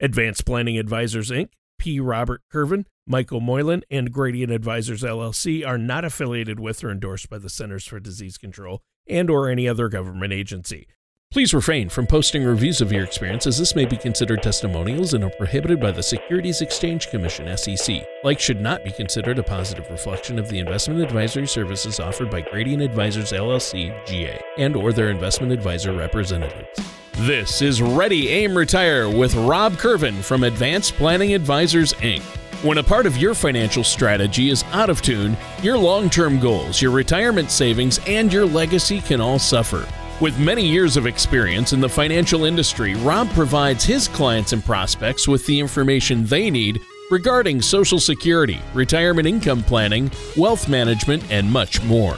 Advanced 0.00 0.44
Planning 0.46 0.78
Advisors 0.78 1.30
Inc., 1.30 1.48
P. 1.78 1.98
Robert 1.98 2.42
Kirvan, 2.52 2.86
Michael 3.06 3.40
Moylan, 3.40 3.82
and 3.90 4.12
Gradient 4.12 4.52
Advisors 4.52 5.02
LLC 5.02 5.66
are 5.66 5.78
not 5.78 6.04
affiliated 6.04 6.60
with 6.60 6.84
or 6.84 6.90
endorsed 6.90 7.28
by 7.28 7.38
the 7.38 7.48
Centers 7.48 7.86
for 7.86 7.98
Disease 7.98 8.38
Control 8.38 8.80
and 9.08 9.30
or 9.30 9.48
any 9.48 9.68
other 9.68 9.88
government 9.88 10.32
agency. 10.32 10.86
Please 11.30 11.52
refrain 11.52 11.90
from 11.90 12.06
posting 12.06 12.42
reviews 12.42 12.80
of 12.80 12.90
your 12.90 13.04
experience 13.04 13.46
as 13.46 13.58
this 13.58 13.76
may 13.76 13.84
be 13.84 13.98
considered 13.98 14.42
testimonials 14.42 15.12
and 15.12 15.22
are 15.22 15.30
prohibited 15.30 15.78
by 15.78 15.92
the 15.92 16.02
Securities 16.02 16.62
Exchange 16.62 17.10
Commission 17.10 17.54
SEC. 17.54 18.02
Like 18.24 18.40
should 18.40 18.62
not 18.62 18.82
be 18.82 18.90
considered 18.90 19.38
a 19.38 19.42
positive 19.42 19.90
reflection 19.90 20.38
of 20.38 20.48
the 20.48 20.58
investment 20.58 21.02
advisory 21.02 21.46
services 21.46 22.00
offered 22.00 22.30
by 22.30 22.40
Gradient 22.40 22.82
Advisors 22.82 23.32
LLC 23.32 23.94
GA 24.06 24.40
and 24.56 24.74
or 24.74 24.94
their 24.94 25.10
investment 25.10 25.52
advisor 25.52 25.92
representatives. 25.92 26.80
This 27.18 27.60
is 27.60 27.82
Ready 27.82 28.30
Aim 28.30 28.56
Retire 28.56 29.10
with 29.10 29.34
Rob 29.34 29.74
Kirvan 29.74 30.24
from 30.24 30.44
Advanced 30.44 30.94
Planning 30.94 31.34
Advisors 31.34 31.92
Inc. 31.94 32.22
When 32.64 32.78
a 32.78 32.82
part 32.82 33.04
of 33.04 33.18
your 33.18 33.34
financial 33.34 33.84
strategy 33.84 34.48
is 34.48 34.64
out 34.72 34.88
of 34.88 35.02
tune, 35.02 35.36
your 35.62 35.76
long 35.76 36.08
term 36.08 36.40
goals, 36.40 36.80
your 36.80 36.90
retirement 36.90 37.50
savings, 37.50 38.00
and 38.06 38.32
your 38.32 38.46
legacy 38.46 39.02
can 39.02 39.20
all 39.20 39.38
suffer. 39.38 39.86
With 40.20 40.36
many 40.40 40.66
years 40.66 40.96
of 40.96 41.06
experience 41.06 41.72
in 41.72 41.80
the 41.80 41.88
financial 41.88 42.44
industry, 42.44 42.96
Rob 42.96 43.30
provides 43.30 43.84
his 43.84 44.08
clients 44.08 44.52
and 44.52 44.64
prospects 44.64 45.28
with 45.28 45.46
the 45.46 45.60
information 45.60 46.26
they 46.26 46.50
need 46.50 46.80
regarding 47.08 47.62
Social 47.62 48.00
Security, 48.00 48.60
retirement 48.74 49.28
income 49.28 49.62
planning, 49.62 50.10
wealth 50.36 50.68
management, 50.68 51.22
and 51.30 51.48
much 51.48 51.80
more. 51.84 52.16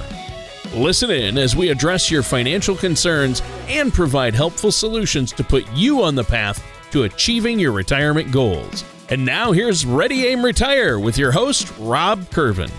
Listen 0.72 1.10
in 1.10 1.36
as 1.36 1.55
we 1.55 1.68
address 1.68 2.10
your 2.10 2.22
financial 2.22 2.74
concerns 2.74 3.42
and 3.68 3.92
provide 3.92 4.34
helpful 4.34 4.72
solutions 4.72 5.30
to 5.32 5.44
put 5.44 5.70
you 5.74 6.02
on 6.02 6.14
the 6.14 6.24
path 6.24 6.66
to 6.92 7.02
achieving 7.02 7.58
your 7.58 7.72
retirement 7.72 8.32
goals. 8.32 8.82
And 9.10 9.27
now 9.27 9.52
here's 9.52 9.84
Ready 9.84 10.27
Aim 10.27 10.42
Retire 10.42 10.98
with 10.98 11.19
your 11.19 11.32
host, 11.32 11.70
Rob 11.78 12.20
Kirvan. 12.30 12.70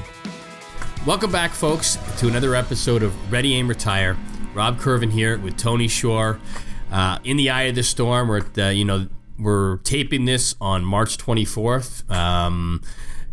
Welcome 1.06 1.32
back, 1.32 1.52
folks, 1.52 2.00
to 2.18 2.28
another 2.28 2.56
episode 2.56 3.04
of 3.04 3.32
Ready 3.32 3.54
Aim 3.54 3.68
Retire. 3.68 4.18
Rob 4.54 4.80
Kirvan 4.80 5.12
here 5.12 5.38
with 5.38 5.58
Tony 5.58 5.88
Shore. 5.88 6.40
Uh, 6.92 7.20
in 7.24 7.38
the 7.38 7.50
eye 7.50 7.64
of 7.64 7.76
the 7.76 7.84
storm, 7.84 8.28
we're 8.28 8.40
at, 8.40 8.58
uh, 8.58 8.66
you 8.66 8.84
know 8.84 9.08
we're 9.40 9.78
taping 9.78 10.26
this 10.26 10.56
on 10.60 10.84
March 10.84 11.18
24th. 11.18 12.10
Um, 12.12 12.82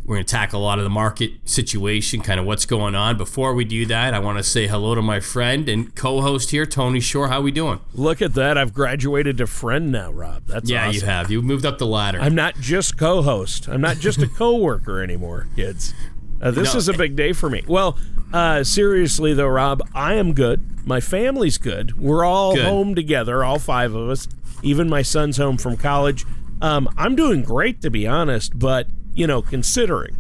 we're 0.04 0.16
going 0.16 0.24
to 0.24 0.30
tackle 0.30 0.62
a 0.62 0.64
lot 0.64 0.78
of 0.78 0.84
the 0.84 0.90
market 0.90 1.32
situation, 1.44 2.22
kind 2.22 2.40
of 2.40 2.46
what's 2.46 2.64
going 2.64 2.94
on. 2.94 3.18
Before 3.18 3.52
we 3.52 3.66
do 3.66 3.84
that, 3.86 4.14
I 4.14 4.20
want 4.20 4.38
to 4.38 4.42
say 4.42 4.66
hello 4.66 4.94
to 4.94 5.02
my 5.02 5.20
friend 5.20 5.68
and 5.68 5.94
co-host 5.94 6.50
here, 6.50 6.64
Tony 6.64 7.00
Shore. 7.00 7.28
How 7.28 7.42
we 7.42 7.50
doing? 7.50 7.80
Look 7.92 8.22
at 8.22 8.32
that! 8.34 8.56
I've 8.56 8.72
graduated 8.72 9.36
to 9.38 9.46
friend 9.46 9.92
now, 9.92 10.10
Rob. 10.10 10.46
That's 10.46 10.70
yeah, 10.70 10.86
awesome. 10.86 10.94
you 10.94 11.00
have. 11.06 11.30
You 11.30 11.42
moved 11.42 11.66
up 11.66 11.76
the 11.76 11.86
ladder. 11.86 12.20
I'm 12.20 12.34
not 12.34 12.54
just 12.54 12.96
co-host. 12.96 13.68
I'm 13.68 13.82
not 13.82 13.98
just 13.98 14.22
a 14.22 14.26
co-worker 14.34 15.02
anymore, 15.02 15.48
kids. 15.56 15.92
Uh, 16.40 16.50
this 16.50 16.74
No. 16.74 16.78
is 16.78 16.88
a 16.88 16.92
big 16.94 17.16
day 17.16 17.32
for 17.32 17.50
me. 17.50 17.62
Well, 17.66 17.98
uh, 18.32 18.62
seriously 18.64 19.34
though, 19.34 19.48
Rob, 19.48 19.82
I 19.94 20.14
am 20.14 20.34
good. 20.34 20.60
My 20.86 21.00
family's 21.00 21.58
good. 21.58 21.98
We're 21.98 22.24
all 22.24 22.54
Good. 22.54 22.64
home 22.64 22.94
together, 22.94 23.42
all 23.44 23.58
five 23.58 23.94
of 23.94 24.08
us. 24.08 24.28
Even 24.62 24.88
my 24.88 25.02
son's 25.02 25.36
home 25.36 25.56
from 25.58 25.76
college. 25.76 26.24
Um, 26.62 26.88
I'm 26.96 27.14
doing 27.14 27.42
great, 27.42 27.80
to 27.82 27.90
be 27.90 28.06
honest. 28.06 28.58
But 28.58 28.86
you 29.14 29.26
know, 29.26 29.42
considering 29.42 30.16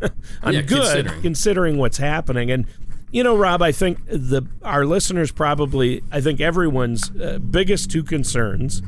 I'm 0.42 0.54
Yeah, 0.54 0.62
good, 0.62 0.78
considering. 0.78 1.22
considering 1.22 1.78
what's 1.78 1.98
happening, 1.98 2.50
and 2.50 2.66
you 3.12 3.22
know, 3.24 3.36
Rob, 3.36 3.60
I 3.62 3.72
think 3.72 3.98
the 4.06 4.42
our 4.62 4.84
listeners 4.86 5.32
probably, 5.32 6.02
I 6.12 6.20
think 6.20 6.40
everyone's 6.40 7.10
uh, 7.16 7.38
biggest 7.38 7.90
two 7.90 8.02
concerns 8.02 8.82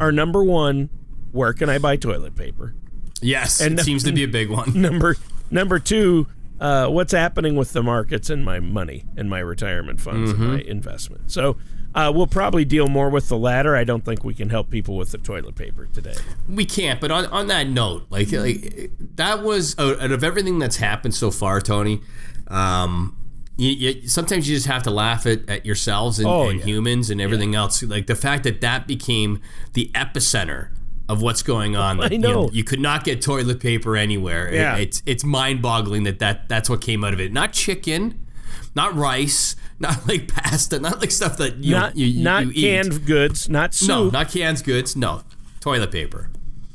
are 0.00 0.12
number 0.12 0.42
one, 0.44 0.90
where 1.32 1.52
can 1.52 1.68
I 1.70 1.78
buy 1.78 1.96
toilet 1.96 2.34
paper? 2.36 2.74
yes, 3.22 3.60
And- 3.60 3.78
it 3.78 3.82
seems 3.84 4.02
to 4.04 4.12
be 4.12 4.22
a 4.24 4.28
big 4.28 4.50
one. 4.50 4.72
number 4.80 5.16
number 5.50 5.78
two 5.78 6.26
uh, 6.60 6.86
what's 6.88 7.12
happening 7.12 7.56
with 7.56 7.72
the 7.72 7.82
markets 7.82 8.30
and 8.30 8.44
my 8.44 8.60
money 8.60 9.04
and 9.16 9.28
my 9.28 9.40
retirement 9.40 10.00
funds 10.00 10.30
and 10.30 10.40
my 10.40 10.60
investment 10.60 11.30
so 11.30 11.56
uh, 11.96 12.10
we'll 12.14 12.26
probably 12.26 12.64
deal 12.64 12.86
more 12.88 13.08
with 13.10 13.28
the 13.28 13.36
latter 13.36 13.76
i 13.76 13.84
don't 13.84 14.04
think 14.04 14.24
we 14.24 14.34
can 14.34 14.50
help 14.50 14.70
people 14.70 14.96
with 14.96 15.10
the 15.10 15.18
toilet 15.18 15.54
paper 15.54 15.86
today 15.92 16.14
We 16.48 16.64
can't. 16.64 17.00
But 17.00 17.10
on, 17.10 17.26
on 17.26 17.46
that 17.48 17.66
note, 17.68 18.06
like 18.10 18.30
like 18.32 18.90
that 19.16 19.42
was 19.42 19.78
out 19.78 20.00
out 20.00 20.10
of 20.12 20.22
everything 20.24 20.58
that's 20.58 20.76
happened 20.76 21.14
so 21.14 21.30
far, 21.30 21.60
Tony. 21.60 22.00
Um, 22.48 23.16
you, 23.56 23.70
you, 23.70 24.08
sometimes 24.08 24.48
you 24.48 24.56
just 24.56 24.66
have 24.66 24.82
to 24.82 24.90
laugh 24.90 25.26
at, 25.26 25.48
at 25.48 25.64
yourselves 25.64 26.18
and, 26.18 26.26
Oh, 26.28 26.48
and 26.50 26.58
yeah. 26.58 26.64
humans 26.66 27.08
and 27.10 27.20
everything 27.20 27.54
else. 27.54 27.82
Like 27.82 28.06
the 28.08 28.16
fact 28.16 28.42
that 28.44 28.60
that 28.60 28.86
became 28.88 29.40
the 29.74 29.90
epicenter 29.94 30.68
of 31.08 31.20
what's 31.22 31.42
going 31.42 31.76
on. 31.76 31.98
That, 31.98 32.04
I 32.12 32.14
You, 32.14 32.18
know. 32.20 32.50
you 32.52 32.64
could 32.64 32.80
not 32.80 33.04
get 33.04 33.20
toilet 33.22 33.60
paper 33.60 33.96
anywhere. 33.96 34.48
It- 34.48 34.54
Yeah. 34.54 34.76
it's 34.76 35.02
it's 35.06 35.24
mind 35.24 35.60
boggling 35.62 36.04
that, 36.04 36.18
that 36.20 36.48
that's 36.48 36.68
what 36.70 36.80
came 36.80 37.04
out 37.04 37.12
of 37.12 37.20
it. 37.20 37.32
Not 37.32 37.52
chicken, 37.52 38.26
not 38.74 38.94
rice, 38.94 39.56
not 39.78 40.06
like 40.08 40.28
pasta, 40.28 40.78
not 40.80 41.00
like 41.00 41.10
stuff 41.10 41.36
that 41.38 41.56
you 41.62 41.74
not 41.74 41.96
you, 41.96 42.06
you, 42.06 42.24
not 42.24 42.46
you 42.46 42.52
eat. 42.54 42.60
canned 42.62 43.06
goods 43.06 43.48
not 43.48 43.74
soup 43.74 43.88
No, 43.88 44.08
not 44.10 44.30
canned 44.30 44.62
goods. 44.64 44.96
No, 44.96 45.22
toilet 45.60 45.90
paper. 45.90 46.30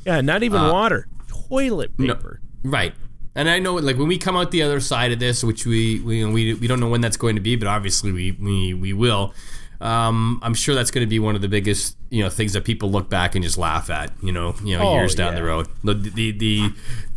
yeah 0.06 0.20
not 0.20 0.42
even 0.42 0.60
Uh, 0.60 0.72
water 0.72 1.06
toilet 1.48 1.90
No, 1.98 2.14
paper 2.14 2.40
right. 2.64 2.94
And 3.36 3.48
I 3.48 3.60
know, 3.60 3.74
like 3.74 3.96
when 3.96 4.08
we 4.08 4.18
come 4.18 4.36
out 4.36 4.50
the 4.50 4.62
other 4.62 4.80
side 4.80 5.12
of 5.12 5.20
this, 5.20 5.44
which 5.44 5.64
we 5.64 6.00
we 6.00 6.24
we, 6.24 6.54
we 6.54 6.66
don't 6.66 6.80
know 6.80 6.88
when 6.88 7.00
that's 7.00 7.16
going 7.16 7.36
to 7.36 7.40
be, 7.40 7.54
but 7.56 7.68
obviously 7.68 8.10
we 8.10 8.32
we, 8.32 8.74
we 8.74 8.92
will. 8.92 9.32
Um, 9.80 10.40
I'm 10.42 10.54
sure 10.54 10.74
that's 10.74 10.90
going 10.90 11.06
to 11.06 11.08
be 11.10 11.18
one 11.18 11.34
of 11.36 11.40
the 11.42 11.48
biggest 11.48 11.96
you 12.10 12.22
know 12.22 12.28
things 12.30 12.52
that 12.52 12.64
people 12.64 12.90
look 12.90 13.08
back 13.08 13.34
and 13.34 13.42
just 13.44 13.56
laugh 13.58 13.88
at. 13.90 14.12
You 14.22 14.32
know, 14.32 14.54
you 14.62 14.76
know, 14.78 14.88
Oh, 14.88 14.94
years 14.96 15.14
down 15.14 15.34
the 15.34 15.42
road. 15.42 15.68
The, 15.84 15.94
the 15.94 16.30
the 16.32 16.70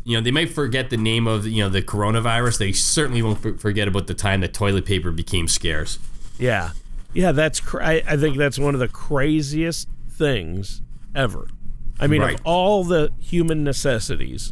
you 0.05 0.17
know 0.17 0.21
they 0.21 0.31
might 0.31 0.49
forget 0.49 0.89
the 0.89 0.97
name 0.97 1.27
of 1.27 1.45
you 1.47 1.63
know 1.63 1.69
the 1.69 1.81
coronavirus. 1.81 2.59
They 2.59 2.71
certainly 2.71 3.21
won't 3.21 3.59
forget 3.59 3.87
about 3.87 4.07
the 4.07 4.13
time 4.13 4.41
that 4.41 4.53
toilet 4.53 4.85
paper 4.85 5.11
became 5.11 5.47
scarce. 5.47 5.99
yeah 6.39 6.71
yeah 7.13 7.31
that's 7.31 7.59
cra- 7.59 7.85
I, 7.85 8.03
I 8.07 8.17
think 8.17 8.37
that's 8.37 8.57
one 8.57 8.73
of 8.73 8.79
the 8.79 8.87
craziest 8.87 9.87
things 10.09 10.81
ever 11.13 11.47
i 11.99 12.07
mean 12.07 12.21
Right. 12.21 12.33
of 12.39 12.41
all 12.43 12.83
the 12.83 13.11
human 13.19 13.63
necessities 13.63 14.51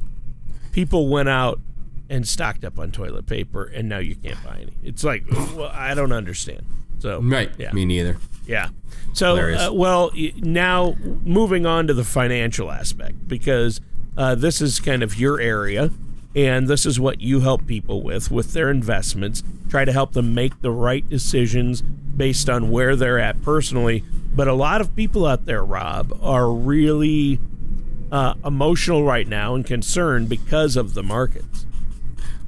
people 0.71 1.07
went 1.09 1.27
out 1.27 1.59
and 2.07 2.27
stocked 2.27 2.63
up 2.63 2.77
on 2.77 2.91
toilet 2.91 3.25
paper 3.25 3.63
and 3.63 3.89
now 3.89 3.97
you 3.97 4.15
can't 4.15 4.43
buy 4.43 4.59
any 4.61 4.73
it's 4.83 5.03
like 5.03 5.23
well 5.55 5.71
i 5.73 5.95
don't 5.95 6.11
understand 6.11 6.63
so 7.01 7.19
Right. 7.21 7.51
yeah 7.57 7.71
Me 7.73 7.85
neither. 7.85 8.17
Yeah. 8.45 8.69
So, 9.13 9.35
uh, 9.35 9.71
well, 9.73 10.11
now 10.37 10.95
moving 11.25 11.65
on 11.65 11.87
to 11.87 11.93
the 11.93 12.03
financial 12.05 12.71
aspect, 12.71 13.27
because 13.27 13.81
uh, 14.17 14.35
this 14.35 14.61
is 14.61 14.79
kind 14.79 15.03
of 15.03 15.19
your 15.19 15.39
area, 15.39 15.89
and 16.33 16.67
this 16.67 16.85
is 16.85 16.97
what 16.99 17.19
you 17.19 17.41
help 17.41 17.65
people 17.67 18.01
with 18.01 18.31
with 18.31 18.53
their 18.53 18.69
investments. 18.71 19.43
Try 19.69 19.83
to 19.85 19.91
help 19.91 20.13
them 20.13 20.33
make 20.33 20.61
the 20.61 20.71
right 20.71 21.07
decisions 21.09 21.81
based 21.81 22.49
on 22.49 22.71
where 22.71 22.95
they're 22.95 23.19
at 23.19 23.41
personally. 23.41 24.03
But 24.33 24.47
a 24.47 24.53
lot 24.53 24.79
of 24.79 24.95
people 24.95 25.25
out 25.25 25.45
there, 25.45 25.63
Rob, 25.63 26.17
are 26.21 26.49
really 26.51 27.39
uh, 28.11 28.35
emotional 28.45 29.03
right 29.03 29.27
now 29.27 29.55
and 29.55 29.65
concerned 29.65 30.29
because 30.29 30.75
of 30.77 30.93
the 30.93 31.03
markets. 31.03 31.65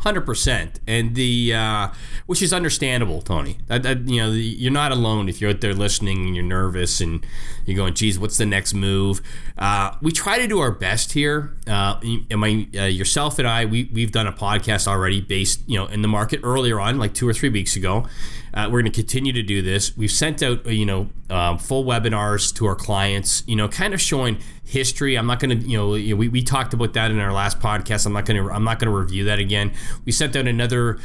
Hundred 0.04 0.26
percent, 0.26 0.82
and 0.86 1.16
the 1.16 1.54
uh, 1.54 1.88
which 2.26 2.42
is 2.42 2.52
understandable, 2.52 3.22
Tony. 3.22 3.58
That, 3.68 3.84
that 3.84 4.00
you 4.00 4.22
know, 4.22 4.34
the, 4.34 4.42
you're 4.42 4.70
not 4.70 4.92
alone 4.92 5.30
if 5.30 5.40
you're 5.40 5.52
out 5.52 5.62
there 5.62 5.74
listening 5.74 6.26
and 6.28 6.36
you're 6.36 6.44
nervous 6.44 7.00
and 7.00 7.26
you're 7.66 7.78
going, 7.78 7.94
"Geez, 7.94 8.20
what's 8.20 8.36
the 8.36 8.46
next 8.46 8.74
move?" 8.74 9.22
Uh, 9.58 9.96
we 10.02 10.12
try 10.12 10.38
to 10.40 10.46
do 10.46 10.60
our 10.60 10.72
best 10.72 11.14
here. 11.14 11.56
Uh, 11.66 12.02
my 12.32 12.68
uh, 12.76 12.84
yourself 12.84 13.40
and 13.40 13.48
I, 13.48 13.64
we 13.64 13.90
we've 13.94 14.12
done 14.12 14.28
a 14.28 14.34
podcast 14.34 14.90
already 14.90 15.22
based, 15.22 15.62
you 15.68 15.80
know, 15.80 15.86
in 15.86 16.02
the 16.02 16.10
market 16.10 16.42
earlier 16.44 16.82
on, 16.82 17.00
like 17.00 17.14
two 17.14 17.26
or 17.26 17.34
three 17.34 17.48
weeks 17.48 17.78
ago. 17.78 18.06
Uh, 18.54 18.66
we're 18.72 18.82
going 18.82 18.92
to 18.92 18.96
continue 18.96 19.34
to 19.34 19.42
do 19.42 19.62
this. 19.62 19.98
We've 19.98 20.12
sent 20.12 20.44
out, 20.44 20.66
uh, 20.68 20.70
you 20.70 20.86
know, 20.86 21.10
um, 21.30 21.58
full 21.58 21.86
webinars 21.86 22.54
to 22.56 22.68
our 22.68 22.76
clients, 22.76 23.44
you 23.48 23.56
know, 23.56 23.68
kind 23.68 23.94
of 23.94 24.02
showing 24.02 24.38
history. 24.64 25.18
I'm 25.18 25.26
not 25.26 25.40
going 25.40 25.60
to, 25.60 25.68
you 25.68 25.78
know, 25.78 26.16
we, 26.16 26.28
we 26.28 26.44
talked 26.44 26.74
about 26.74 26.94
that 26.94 27.10
in 27.10 27.20
our 27.20 27.34
last 27.34 27.60
podcast. 27.60 28.06
I'm 28.06 28.14
not 28.14 28.26
going 28.26 28.44
to, 28.44 28.52
I'm 28.52 28.64
not 28.64 28.80
going 28.80 28.92
to 28.92 28.98
review 28.98 29.24
that 29.26 29.40
again. 29.40 29.74
We 30.06 30.12
sent 30.12 30.36
out 30.36 30.48
another, 30.48 31.00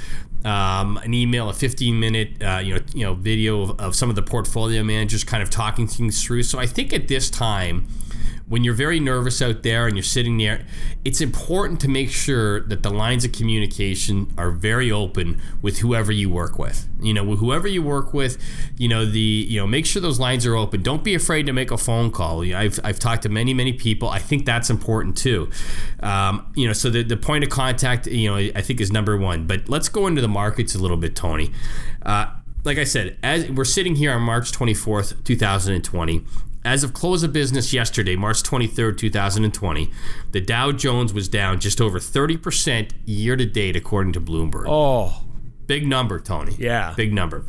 um, 0.44 0.98
an 0.98 1.14
email, 1.14 1.48
a 1.48 1.54
15 1.54 1.98
minute, 1.98 2.42
uh, 2.42 2.58
you 2.58 2.74
know, 2.74 2.80
you 2.92 3.04
know, 3.04 3.14
video 3.14 3.62
of, 3.62 3.80
of 3.80 3.96
some 3.96 4.10
of 4.10 4.16
the 4.16 4.22
portfolio 4.22 4.82
managers 4.82 5.24
kind 5.24 5.42
of 5.42 5.48
talking 5.48 5.86
things 5.86 6.22
through. 6.22 6.42
So 6.42 6.58
I 6.58 6.66
think 6.66 6.92
at 6.92 7.08
this 7.08 7.30
time, 7.30 7.88
when 8.48 8.64
you're 8.64 8.74
very 8.74 8.98
nervous 8.98 9.42
out 9.42 9.62
there 9.62 9.86
and 9.86 9.96
you're 9.96 10.02
sitting 10.02 10.38
there, 10.38 10.64
it's 11.04 11.20
important 11.20 11.80
to 11.80 11.88
make 11.88 12.10
sure 12.10 12.60
that 12.60 12.82
the 12.82 12.90
lines 12.90 13.24
of 13.24 13.32
communication 13.32 14.32
are 14.38 14.50
very 14.50 14.90
open 14.90 15.40
with 15.60 15.78
whoever 15.78 16.10
you 16.10 16.30
work 16.30 16.58
with. 16.58 16.88
You 17.00 17.12
know, 17.12 17.36
whoever 17.36 17.68
you 17.68 17.82
work 17.82 18.14
with, 18.14 18.38
you 18.76 18.88
know, 18.88 19.04
the 19.04 19.20
you 19.20 19.60
know, 19.60 19.66
make 19.66 19.86
sure 19.86 20.00
those 20.00 20.18
lines 20.18 20.46
are 20.46 20.56
open. 20.56 20.82
Don't 20.82 21.04
be 21.04 21.14
afraid 21.14 21.46
to 21.46 21.52
make 21.52 21.70
a 21.70 21.78
phone 21.78 22.10
call. 22.10 22.44
You 22.44 22.54
know, 22.54 22.60
I've, 22.60 22.80
I've 22.82 22.98
talked 22.98 23.22
to 23.22 23.28
many 23.28 23.52
many 23.52 23.72
people. 23.72 24.08
I 24.08 24.18
think 24.18 24.46
that's 24.46 24.70
important 24.70 25.16
too. 25.16 25.50
Um, 26.00 26.50
you 26.54 26.66
know, 26.66 26.72
so 26.72 26.90
the, 26.90 27.02
the 27.02 27.16
point 27.16 27.44
of 27.44 27.50
contact, 27.50 28.06
you 28.06 28.30
know, 28.30 28.36
I 28.36 28.62
think 28.62 28.80
is 28.80 28.90
number 28.90 29.16
one. 29.16 29.46
But 29.46 29.68
let's 29.68 29.88
go 29.88 30.06
into 30.06 30.22
the 30.22 30.28
markets 30.28 30.74
a 30.74 30.78
little 30.78 30.96
bit, 30.96 31.14
Tony. 31.14 31.52
Uh, 32.04 32.28
like 32.64 32.78
I 32.78 32.84
said, 32.84 33.16
as 33.22 33.48
we're 33.50 33.64
sitting 33.64 33.96
here 33.96 34.12
on 34.12 34.22
March 34.22 34.52
24th, 34.52 35.24
2020, 35.24 36.24
as 36.64 36.84
of 36.84 36.92
close 36.92 37.22
of 37.22 37.32
business 37.32 37.72
yesterday, 37.72 38.16
March 38.16 38.42
23rd, 38.42 38.98
2020, 38.98 39.90
the 40.32 40.40
Dow 40.40 40.72
Jones 40.72 41.12
was 41.12 41.28
down 41.28 41.60
just 41.60 41.80
over 41.80 41.98
30% 41.98 42.92
year 43.06 43.36
to 43.36 43.46
date, 43.46 43.76
according 43.76 44.12
to 44.14 44.20
Bloomberg. 44.20 44.64
Oh, 44.66 45.24
Big 45.68 45.86
number, 45.86 46.18
Tony. 46.18 46.56
Yeah. 46.58 46.94
Big 46.96 47.12
number. 47.12 47.44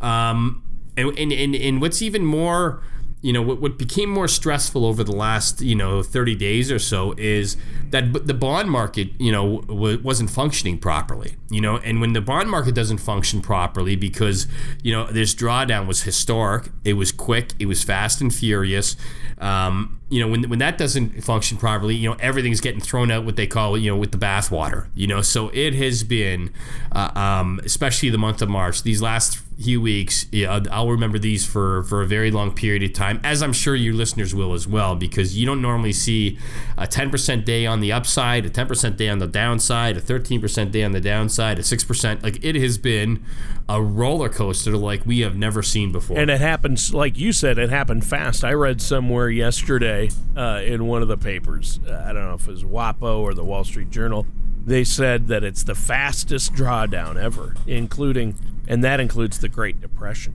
Um, 0.00 0.64
and, 0.96 1.16
and, 1.16 1.32
and, 1.32 1.54
and 1.54 1.80
what's 1.80 2.02
even 2.02 2.24
more, 2.24 2.82
you 3.22 3.32
know, 3.32 3.40
what, 3.40 3.60
what 3.60 3.78
became 3.78 4.10
more 4.10 4.26
stressful 4.26 4.84
over 4.84 5.04
the 5.04 5.12
last, 5.12 5.62
you 5.62 5.76
know, 5.76 6.02
30 6.02 6.34
days 6.34 6.72
or 6.72 6.78
so 6.80 7.14
is 7.16 7.56
that 7.90 8.26
the 8.26 8.34
bond 8.34 8.68
market, 8.68 9.08
you 9.18 9.30
know, 9.30 9.60
w- 9.62 10.00
wasn't 10.02 10.28
functioning 10.28 10.76
properly, 10.76 11.36
you 11.48 11.60
know, 11.60 11.78
and 11.78 12.00
when 12.00 12.12
the 12.14 12.20
bond 12.20 12.50
market 12.50 12.74
doesn't 12.74 12.98
function 12.98 13.40
properly 13.40 13.94
because, 13.94 14.48
you 14.82 14.92
know, 14.92 15.06
this 15.10 15.34
drawdown 15.34 15.86
was 15.86 16.02
historic, 16.02 16.70
it 16.84 16.94
was 16.94 17.12
quick, 17.12 17.52
it 17.60 17.66
was 17.66 17.84
fast 17.84 18.20
and 18.20 18.34
furious. 18.34 18.96
Um, 19.38 20.00
you 20.12 20.20
know, 20.20 20.28
when, 20.28 20.46
when 20.50 20.58
that 20.58 20.76
doesn't 20.76 21.24
function 21.24 21.56
properly, 21.56 21.94
you 21.94 22.10
know, 22.10 22.16
everything's 22.20 22.60
getting 22.60 22.82
thrown 22.82 23.10
out 23.10 23.24
what 23.24 23.36
they 23.36 23.46
call, 23.46 23.78
you 23.78 23.90
know, 23.90 23.96
with 23.96 24.12
the 24.12 24.18
bathwater, 24.18 24.88
you 24.94 25.06
know. 25.06 25.22
So 25.22 25.48
it 25.54 25.72
has 25.76 26.04
been, 26.04 26.52
uh, 26.92 27.10
um, 27.14 27.58
especially 27.64 28.10
the 28.10 28.18
month 28.18 28.42
of 28.42 28.50
March, 28.50 28.82
these 28.82 29.00
last 29.00 29.38
few 29.58 29.80
weeks, 29.80 30.26
yeah, 30.30 30.60
I'll 30.70 30.90
remember 30.90 31.18
these 31.18 31.46
for, 31.46 31.84
for 31.84 32.02
a 32.02 32.06
very 32.06 32.30
long 32.30 32.52
period 32.52 32.82
of 32.82 32.92
time, 32.92 33.20
as 33.24 33.42
I'm 33.42 33.54
sure 33.54 33.74
your 33.74 33.94
listeners 33.94 34.34
will 34.34 34.52
as 34.52 34.66
well, 34.66 34.96
because 34.96 35.38
you 35.38 35.46
don't 35.46 35.62
normally 35.62 35.92
see 35.92 36.38
a 36.76 36.86
10% 36.86 37.44
day 37.46 37.64
on 37.64 37.80
the 37.80 37.92
upside, 37.92 38.44
a 38.44 38.50
10% 38.50 38.96
day 38.96 39.08
on 39.08 39.18
the 39.18 39.26
downside, 39.26 39.96
a 39.96 40.00
13% 40.00 40.72
day 40.72 40.82
on 40.82 40.92
the 40.92 41.00
downside, 41.00 41.58
a 41.58 41.62
6%. 41.62 42.22
Like 42.22 42.44
it 42.44 42.54
has 42.56 42.76
been 42.76 43.24
a 43.68 43.80
roller 43.80 44.28
coaster 44.28 44.76
like 44.76 45.06
we 45.06 45.20
have 45.20 45.36
never 45.36 45.62
seen 45.62 45.92
before. 45.92 46.18
and 46.18 46.30
it 46.30 46.40
happens 46.40 46.92
like 46.92 47.16
you 47.16 47.32
said. 47.32 47.58
It 47.58 47.70
happened 47.70 48.04
fast. 48.04 48.44
I 48.44 48.52
read 48.52 48.82
somewhere 48.82 49.30
yesterday 49.30 50.01
uh, 50.36 50.60
in 50.64 50.86
one 50.86 51.02
of 51.02 51.08
the 51.08 51.16
papers. 51.16 51.80
Uh, 51.86 51.92
I 52.06 52.12
don't 52.12 52.24
know 52.28 52.34
if 52.34 52.46
it 52.48 52.50
was 52.50 52.64
WAPO 52.64 53.20
or 53.20 53.34
the 53.34 53.44
Wall 53.44 53.64
Street 53.64 53.90
Journal. 53.90 54.26
They 54.64 54.84
said 54.84 55.26
that 55.28 55.42
it's 55.42 55.64
the 55.64 55.74
fastest 55.74 56.54
drawdown 56.54 57.16
ever, 57.20 57.56
including, 57.66 58.36
and 58.68 58.82
that 58.84 59.00
includes 59.00 59.38
the 59.40 59.48
Great 59.48 59.80
Depression. 59.80 60.34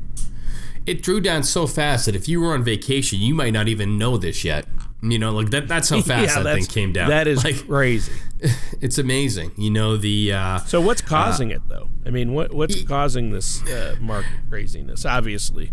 it 0.86 1.02
drew 1.02 1.20
down 1.22 1.44
so 1.44 1.66
fast 1.68 2.06
that 2.08 2.16
if 2.16 2.28
you 2.30 2.42
were 2.42 2.54
on 2.54 2.64
vacation, 2.64 3.20
you 3.20 3.34
might 3.34 3.52
not 3.54 3.68
even 3.68 3.98
know 3.98 4.18
this 4.18 4.44
yet. 4.44 4.66
You 5.02 5.20
know, 5.20 5.32
like 5.32 5.52
that. 5.52 5.68
That's 5.68 5.90
how 5.90 6.02
fast 6.14 6.36
that 6.36 6.56
thing 6.56 6.66
came 6.66 6.92
down. 6.92 7.10
That 7.10 7.28
is 7.28 7.44
like 7.44 7.68
crazy. 7.68 8.12
it's 8.82 8.98
amazing. 8.98 9.52
You 9.56 9.70
know 9.70 9.96
the. 9.96 10.34
Uh, 10.34 10.58
So 10.60 10.82
what's 10.82 11.02
causing 11.02 11.52
it 11.52 11.62
though? 11.70 11.90
I 12.06 12.10
mean, 12.10 12.34
what 12.34 12.52
what's 12.54 12.82
causing 12.84 13.30
this 13.30 13.62
uh, 13.68 13.96
market 14.02 14.32
craziness? 14.50 15.06
Obviously, 15.06 15.72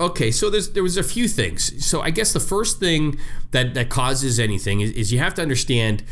Okay, 0.00 0.30
so 0.30 0.50
there's 0.50 0.70
there 0.70 0.82
was 0.82 0.96
a 0.96 1.02
few 1.02 1.28
things. 1.28 1.84
So 1.84 2.00
I 2.00 2.10
guess 2.10 2.32
the 2.32 2.40
first 2.40 2.80
thing 2.80 3.18
that 3.52 3.74
that 3.74 3.90
causes 3.90 4.40
anything 4.40 4.80
is, 4.80 4.90
is 4.92 5.12
you 5.12 5.20
have 5.20 5.34
to 5.34 5.42
understand 5.42 6.02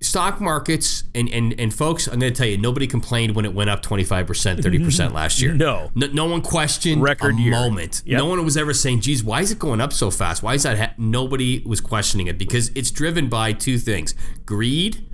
stock 0.00 0.40
markets 0.40 1.04
and, 1.14 1.28
and 1.28 1.58
and 1.58 1.72
folks. 1.72 2.06
I'm 2.06 2.18
going 2.18 2.32
to 2.32 2.36
tell 2.36 2.48
you, 2.48 2.56
nobody 2.56 2.86
complained 2.86 3.36
when 3.36 3.44
it 3.44 3.52
went 3.52 3.70
up 3.70 3.82
25 3.82 4.26
percent, 4.26 4.58
mm-hmm. 4.60 4.64
30 4.64 4.84
percent 4.84 5.14
last 5.14 5.40
year. 5.42 5.52
No. 5.52 5.90
no, 5.94 6.06
no 6.06 6.24
one 6.26 6.40
questioned 6.40 7.02
Record 7.02 7.34
a 7.34 7.38
year. 7.38 7.50
moment. 7.50 8.02
Yep. 8.06 8.18
No 8.18 8.26
one 8.26 8.42
was 8.44 8.56
ever 8.56 8.72
saying, 8.72 9.02
"Geez, 9.02 9.22
why 9.22 9.42
is 9.42 9.52
it 9.52 9.58
going 9.58 9.80
up 9.80 9.92
so 9.92 10.10
fast? 10.10 10.42
Why 10.42 10.54
is 10.54 10.62
that?" 10.62 10.78
Ha-? 10.78 10.94
Nobody 10.96 11.62
was 11.66 11.80
questioning 11.80 12.26
it 12.26 12.38
because 12.38 12.70
it's 12.74 12.90
driven 12.90 13.28
by 13.28 13.52
two 13.52 13.78
things: 13.78 14.14
greed 14.46 15.06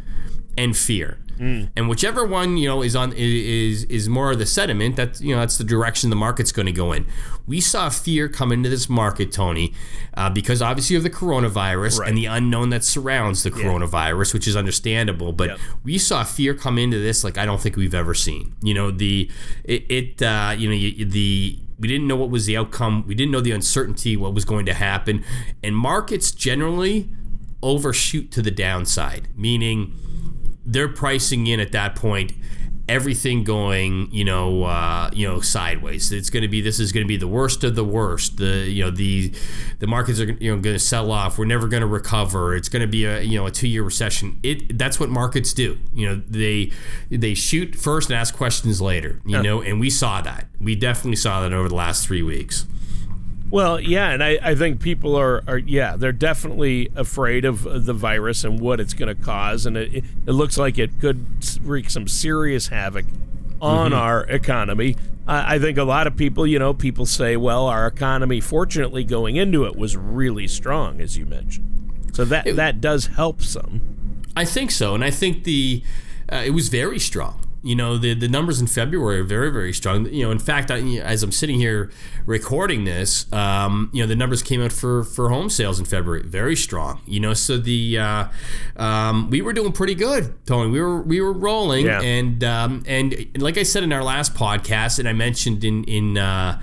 and 0.57 0.77
fear. 0.77 1.19
And 1.39 1.89
whichever 1.89 2.25
one 2.25 2.57
you 2.57 2.67
know 2.69 2.83
is 2.83 2.97
on 2.97 3.13
is 3.15 3.85
is 3.85 4.09
more 4.09 4.31
of 4.33 4.39
the 4.39 4.47
sediment. 4.47 4.97
That's 4.97 5.21
you 5.21 5.35
know 5.35 5.41
that's 5.41 5.59
the 5.59 5.65
direction 5.65 6.11
the 6.11 6.17
market's 6.17 6.53
going 6.53 6.67
to 6.67 6.73
go 6.73 6.93
in. 6.93 7.07
We 7.47 7.61
saw 7.61 7.91
fear 7.91 8.29
come 8.29 8.51
into 8.53 8.69
this 8.69 8.89
market, 8.89 9.33
Tony, 9.33 9.73
uh, 10.15 10.31
because 10.31 10.61
obviously 10.63 10.97
of 10.97 11.03
the 11.03 11.11
coronavirus 11.11 12.01
Right. 12.01 12.09
and 12.09 12.19
the 12.19 12.27
unknown 12.27 12.71
that 12.71 12.85
surrounds 12.85 13.43
the 13.43 13.51
coronavirus, 13.51 14.35
which 14.35 14.49
is 14.49 14.57
understandable. 14.57 15.33
But 15.33 15.51
Yep. 15.51 15.59
we 15.85 15.99
saw 15.99 16.25
fear 16.25 16.55
come 16.55 16.79
into 16.79 16.99
this 16.99 17.23
like 17.23 17.37
I 17.39 17.45
don't 17.47 17.61
think 17.61 17.77
we've 17.77 17.95
ever 17.95 18.15
seen. 18.15 18.55
You 18.63 18.75
know 18.75 18.91
the 18.91 19.31
it, 19.65 19.85
it 19.91 20.23
uh, 20.23 20.55
you 20.57 20.69
know 20.69 21.05
the 21.11 21.59
we 21.79 21.89
didn't 21.89 22.07
know 22.09 22.17
what 22.17 22.31
was 22.31 22.47
the 22.47 22.57
outcome. 22.57 23.05
We 23.07 23.15
didn't 23.15 23.33
know 23.33 23.43
the 23.43 23.51
uncertainty, 23.53 24.17
what 24.17 24.33
was 24.33 24.47
going 24.47 24.65
to 24.67 24.73
happen, 24.75 25.23
and 25.63 25.77
markets 25.77 26.31
generally 26.31 27.11
overshoot 27.63 28.31
to 28.33 28.43
the 28.43 28.51
downside, 28.51 29.29
meaning 29.37 29.93
they're 30.67 30.89
pricing 30.89 31.47
in 31.47 31.61
at 31.61 31.73
that 31.73 31.97
point 31.97 32.33
everything 32.89 33.43
going 33.43 34.09
you 34.13 34.25
know 34.25 34.65
uh, 34.65 35.11
you 35.13 35.27
know 35.27 35.41
sideways. 35.41 36.13
It's 36.13 36.31
going 36.31 36.43
to 36.43 36.49
be 36.49 36.61
this 36.61 36.79
is 36.79 36.93
going 36.93 37.05
to 37.05 37.09
be 37.09 37.17
the 37.17 37.29
worst 37.29 37.65
of 37.65 37.75
the 37.75 37.85
worst. 37.85 38.37
The 38.37 38.69
you 38.69 38.85
know 38.85 38.91
the 38.91 39.33
the 39.79 39.87
markets 39.87 40.21
are 40.21 40.31
you 40.33 40.55
know 40.55 40.61
going 40.61 40.75
to 40.75 40.79
sell 40.79 41.11
off. 41.11 41.39
We're 41.39 41.47
never 41.47 41.69
going 41.69 41.81
to 41.81 41.87
recover. 41.87 42.55
It's 42.55 42.69
going 42.69 42.83
to 42.83 42.89
be 42.89 43.05
a 43.05 43.21
you 43.21 43.39
know 43.39 43.47
a 43.47 43.51
two 43.51 43.69
year 43.69 43.83
recession. 43.83 44.39
It 44.43 44.79
that's 44.79 45.01
what 45.01 45.09
markets 45.09 45.53
do. 45.53 45.79
You 45.93 46.09
know 46.09 46.23
they 46.29 46.73
they 47.11 47.35
shoot 47.35 47.75
first 47.75 48.11
and 48.11 48.19
ask 48.19 48.37
questions 48.37 48.81
later 48.81 49.21
you 49.25 49.43
know 49.43 49.63
and 49.63 49.81
we 49.81 49.91
saw 49.91 50.21
that. 50.23 50.49
We 50.61 50.75
definitely 50.75 51.17
saw 51.17 51.43
that 51.43 51.53
over 51.53 51.69
the 51.69 51.75
last 51.75 52.07
3 52.07 52.23
weeks 52.23 52.67
Well, 53.51 53.81
yeah, 53.81 54.11
and 54.11 54.25
I, 54.25 54.39
I 54.43 54.55
think 54.55 54.81
people 54.81 55.15
are, 55.17 55.43
are, 55.47 55.59
yeah, 55.59 55.97
they're 55.97 56.13
definitely 56.13 56.91
afraid 56.97 57.45
of 57.45 57.87
the 57.87 57.93
virus 57.93 58.43
and 58.45 58.61
what 58.61 58.81
it's 58.81 58.93
going 58.93 59.15
to 59.15 59.23
cause. 59.23 59.67
And 59.67 59.77
it, 59.77 60.05
it 60.27 60.33
looks 60.33 60.59
like 60.59 60.79
it 60.79 61.01
could 61.01 61.27
wreak 61.63 61.89
some 61.89 62.09
serious 62.09 62.69
havoc 62.69 63.07
on 63.61 63.93
our 63.93 64.25
economy. 64.25 64.97
I, 65.29 65.55
I 65.55 65.59
think 65.59 65.79
a 65.79 65.85
lot 65.85 66.07
of 66.07 66.17
people, 66.17 66.47
you 66.47 66.59
know, 66.59 66.75
people 66.75 67.07
say, 67.07 67.37
well, 67.37 67.67
our 67.67 67.87
economy, 67.87 68.41
fortunately, 68.41 69.05
going 69.05 69.37
into 69.37 69.65
it 69.65 69.77
was 69.77 69.97
really 69.97 70.49
strong, 70.49 71.01
as 71.01 71.17
you 71.17 71.25
mentioned. 71.25 72.11
So 72.15 72.25
that, 72.25 72.57
that 72.57 72.81
does 72.81 73.07
help 73.07 73.43
some. 73.43 74.23
I 74.35 74.45
think 74.45 74.71
so, 74.71 74.95
and 74.95 75.03
I 75.03 75.11
think 75.11 75.45
the 75.45 75.83
uh, 76.31 76.43
it 76.45 76.51
was 76.51 76.69
very 76.69 76.99
strong. 76.99 77.41
You 77.67 77.75
know, 77.75 77.99
the 77.99 78.15
the 78.15 78.29
numbers 78.29 78.61
in 78.61 78.67
February 78.67 79.19
are 79.21 79.25
very 79.25 79.51
very 79.51 79.73
strong. 79.73 80.07
You 80.07 80.25
know, 80.27 80.31
in 80.31 80.39
fact, 80.39 80.71
I, 80.71 80.79
as 80.99 81.23
I'm 81.23 81.33
sitting 81.33 81.59
here 81.59 81.91
recording 82.25 82.85
this, 82.85 83.31
um, 83.33 83.91
you 83.93 84.03
know, 84.03 84.07
the 84.07 84.17
numbers 84.17 84.43
came 84.43 84.63
out 84.63 84.73
for 84.73 85.03
for 85.05 85.29
home 85.31 85.51
sales 85.51 85.79
in 85.79 85.85
February, 85.85 86.23
very 86.23 86.57
strong. 86.57 87.01
You 87.07 87.21
know, 87.21 87.35
so 87.35 87.59
the 87.59 87.99
uh, 87.99 88.25
um, 88.77 89.31
we 89.31 89.43
were 89.43 89.53
doing 89.53 89.73
pretty 89.73 89.95
good, 89.95 90.35
Tony. 90.47 90.71
We 90.71 90.81
were 90.81 91.03
we 91.03 91.21
were 91.21 91.33
rolling, 91.33 91.87
Yeah. 91.87 92.01
and 92.01 92.43
um, 92.45 92.83
and 92.87 93.15
like 93.39 93.59
I 93.59 93.63
said 93.65 93.83
in 93.83 93.93
our 93.93 94.05
last 94.05 94.35
podcast, 94.35 94.99
and 94.99 95.09
I 95.09 95.13
mentioned 95.13 95.65
in 95.65 95.85
in 95.85 96.19
uh, 96.19 96.61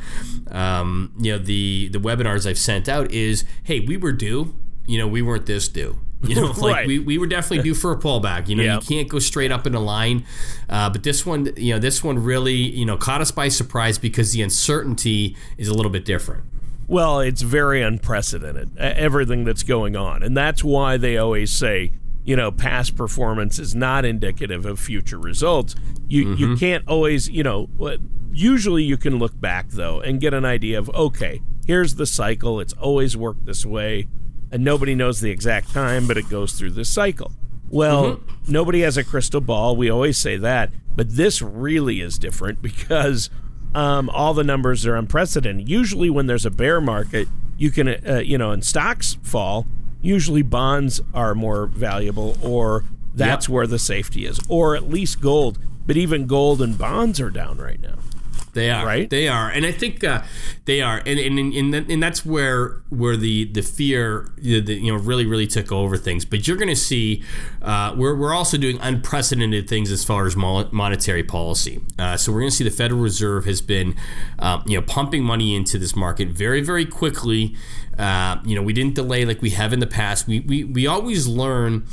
um, 0.51 1.11
you 1.19 1.33
know 1.33 1.37
the 1.37 1.89
the 1.91 1.99
webinars 1.99 2.47
I've 2.49 2.57
sent 2.57 2.87
out 2.87 3.11
is, 3.11 3.43
hey, 3.63 3.79
we 3.79 3.97
were 3.97 4.11
due. 4.13 4.55
You 4.85 4.97
know, 4.97 5.07
we 5.07 5.21
weren't 5.21 5.45
this 5.45 5.67
due. 5.69 5.99
You 6.27 6.35
know, 6.35 6.47
like 6.51 6.73
Right. 6.75 6.87
we, 6.87 6.99
we 6.99 7.17
were 7.17 7.27
definitely 7.27 7.63
due 7.63 7.73
for 7.75 7.91
a 7.91 7.97
pullback. 7.97 8.47
You 8.47 8.55
know, 8.55 8.63
Yeah. 8.63 8.75
you 8.75 8.81
can't 8.81 9.09
go 9.09 9.19
straight 9.19 9.51
up 9.51 9.67
in 9.67 9.75
a 9.75 9.79
line. 9.79 10.25
Uh, 10.69 10.89
but 10.89 11.03
this 11.03 11.25
one, 11.25 11.51
you 11.57 11.73
know, 11.73 11.79
this 11.79 12.03
one 12.03 12.17
really, 12.23 12.55
you 12.55 12.85
know, 12.85 12.95
caught 12.97 13.19
us 13.21 13.31
by 13.31 13.49
surprise 13.49 13.97
because 13.97 14.31
the 14.31 14.41
uncertainty 14.41 15.35
is 15.57 15.67
a 15.67 15.73
little 15.73 15.91
bit 15.91 16.05
different. 16.05 16.43
Well, 16.87 17.19
it's 17.19 17.41
very 17.41 17.81
unprecedented, 17.81 18.77
everything 18.77 19.43
that's 19.45 19.63
going 19.63 19.95
on. 19.95 20.21
And 20.23 20.35
that's 20.35 20.63
why 20.63 20.97
they 20.97 21.17
always 21.17 21.51
say, 21.51 21.91
you 22.25 22.35
know, 22.35 22.51
past 22.51 22.95
performance 22.95 23.59
is 23.59 23.73
not 23.75 24.05
indicative 24.05 24.65
of 24.65 24.79
future 24.79 25.17
results. 25.19 25.75
You, 26.07 26.35
you 26.35 26.55
can't 26.57 26.87
always, 26.87 27.29
you 27.29 27.43
know, 27.43 27.67
usually 28.31 28.83
you 28.83 28.97
can 28.97 29.17
look 29.19 29.39
back, 29.39 29.69
though, 29.69 29.99
and 30.01 30.19
get 30.21 30.33
an 30.33 30.45
idea 30.45 30.79
of, 30.79 30.89
okay, 30.91 31.41
here's 31.65 31.95
the 31.95 32.05
cycle. 32.05 32.59
It's 32.59 32.73
always 32.73 33.15
worked 33.17 33.45
this 33.45 33.65
way. 33.65 34.07
And 34.53 34.63
nobody 34.63 34.93
knows 34.93 35.19
the 35.19 35.31
exact 35.31 35.73
time, 35.73 36.07
but 36.07 36.15
it 36.15 36.29
goes 36.29 36.53
through 36.53 36.71
this 36.71 36.87
cycle. 36.87 37.31
Well, 37.71 38.21
nobody 38.47 38.81
has 38.81 38.97
a 38.97 39.03
crystal 39.03 39.41
ball. 39.41 39.75
We 39.75 39.89
always 39.89 40.15
say 40.15 40.37
that. 40.37 40.69
But 40.95 41.15
this 41.15 41.41
really 41.41 42.01
is 42.01 42.19
different 42.19 42.61
because 42.61 43.31
um, 43.73 44.11
all 44.11 44.35
the 44.35 44.43
numbers 44.43 44.85
are 44.85 44.95
unprecedented. 44.95 45.67
Usually, 45.67 46.11
when 46.11 46.27
there's 46.27 46.45
a 46.45 46.51
bear 46.51 46.79
market, 46.79 47.27
you 47.57 47.71
can, 47.71 47.87
uh, 47.87 48.21
you 48.23 48.37
know, 48.37 48.51
and 48.51 48.63
stocks 48.63 49.17
fall, 49.23 49.65
usually 50.03 50.43
bonds 50.43 51.01
are 51.15 51.33
more 51.33 51.65
valuable, 51.65 52.37
or 52.43 52.83
that's 53.15 53.49
where 53.49 53.65
the 53.65 53.79
safety 53.79 54.25
is, 54.25 54.39
or 54.47 54.75
at 54.75 54.87
least 54.87 55.19
gold. 55.19 55.57
But 55.87 55.97
even 55.97 56.27
gold 56.27 56.61
and 56.61 56.77
bonds 56.77 57.19
are 57.19 57.31
down 57.31 57.57
right 57.57 57.81
now. 57.81 57.95
They 58.53 58.69
are 58.69 58.85
Right? 58.85 59.09
They 59.09 59.27
are, 59.27 59.49
and 59.49 59.65
I 59.65 59.71
think 59.71 60.03
uh, 60.03 60.21
they 60.65 60.81
are, 60.81 61.01
and 61.05 61.19
and, 61.19 61.53
and 61.53 61.91
and 61.91 62.03
that's 62.03 62.25
where 62.25 62.81
where 62.89 63.17
the 63.17 63.45
the 63.45 63.63
fear 63.63 64.31
know, 64.37 64.59
the, 64.59 64.75
you 64.75 64.91
know 64.91 64.99
really 64.99 65.25
really 65.25 65.47
took 65.47 65.71
over 65.71 65.97
things. 65.97 66.23
But 66.23 66.47
you're 66.47 66.57
going 66.57 66.69
to 66.69 66.75
see 66.75 67.23
uh, 67.61 67.95
we're 67.97 68.15
we're 68.15 68.33
also 68.33 68.57
doing 68.57 68.77
unprecedented 68.79 69.67
things 69.67 69.91
as 69.91 70.03
far 70.03 70.25
as 70.27 70.35
monetary 70.35 71.23
policy. 71.23 71.81
Uh, 71.97 72.15
so 72.15 72.31
we're 72.31 72.41
going 72.41 72.51
to 72.51 72.55
see 72.55 72.63
the 72.63 72.69
Federal 72.69 73.01
Reserve 73.01 73.45
has 73.45 73.61
been 73.61 73.95
um, 74.39 74.63
you 74.67 74.79
know 74.79 74.85
pumping 74.85 75.23
money 75.23 75.55
into 75.55 75.77
this 75.79 75.95
market 75.95 76.29
very 76.29 76.61
very 76.61 76.85
quickly. 76.85 77.55
Uh, 77.97 78.37
you 78.45 78.55
know 78.55 78.61
we 78.61 78.73
didn't 78.73 78.93
delay 78.93 79.25
like 79.25 79.41
we 79.41 79.51
have 79.51 79.73
in 79.73 79.79
the 79.79 79.87
past. 79.87 80.27
We 80.27 80.39
we 80.41 80.63
we 80.63 80.85
always 80.85 81.27
learn 81.27 81.87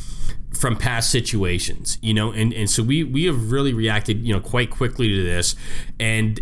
from 0.58 0.76
past 0.76 1.10
situations, 1.10 1.96
you 2.02 2.12
know, 2.12 2.32
and, 2.32 2.52
and 2.52 2.68
so 2.68 2.82
we 2.82 3.04
we 3.04 3.24
have 3.24 3.52
really 3.52 3.72
reacted, 3.72 4.26
you 4.26 4.32
know, 4.32 4.40
quite 4.40 4.70
quickly 4.70 5.08
to 5.08 5.22
this, 5.22 5.54
and 5.98 6.40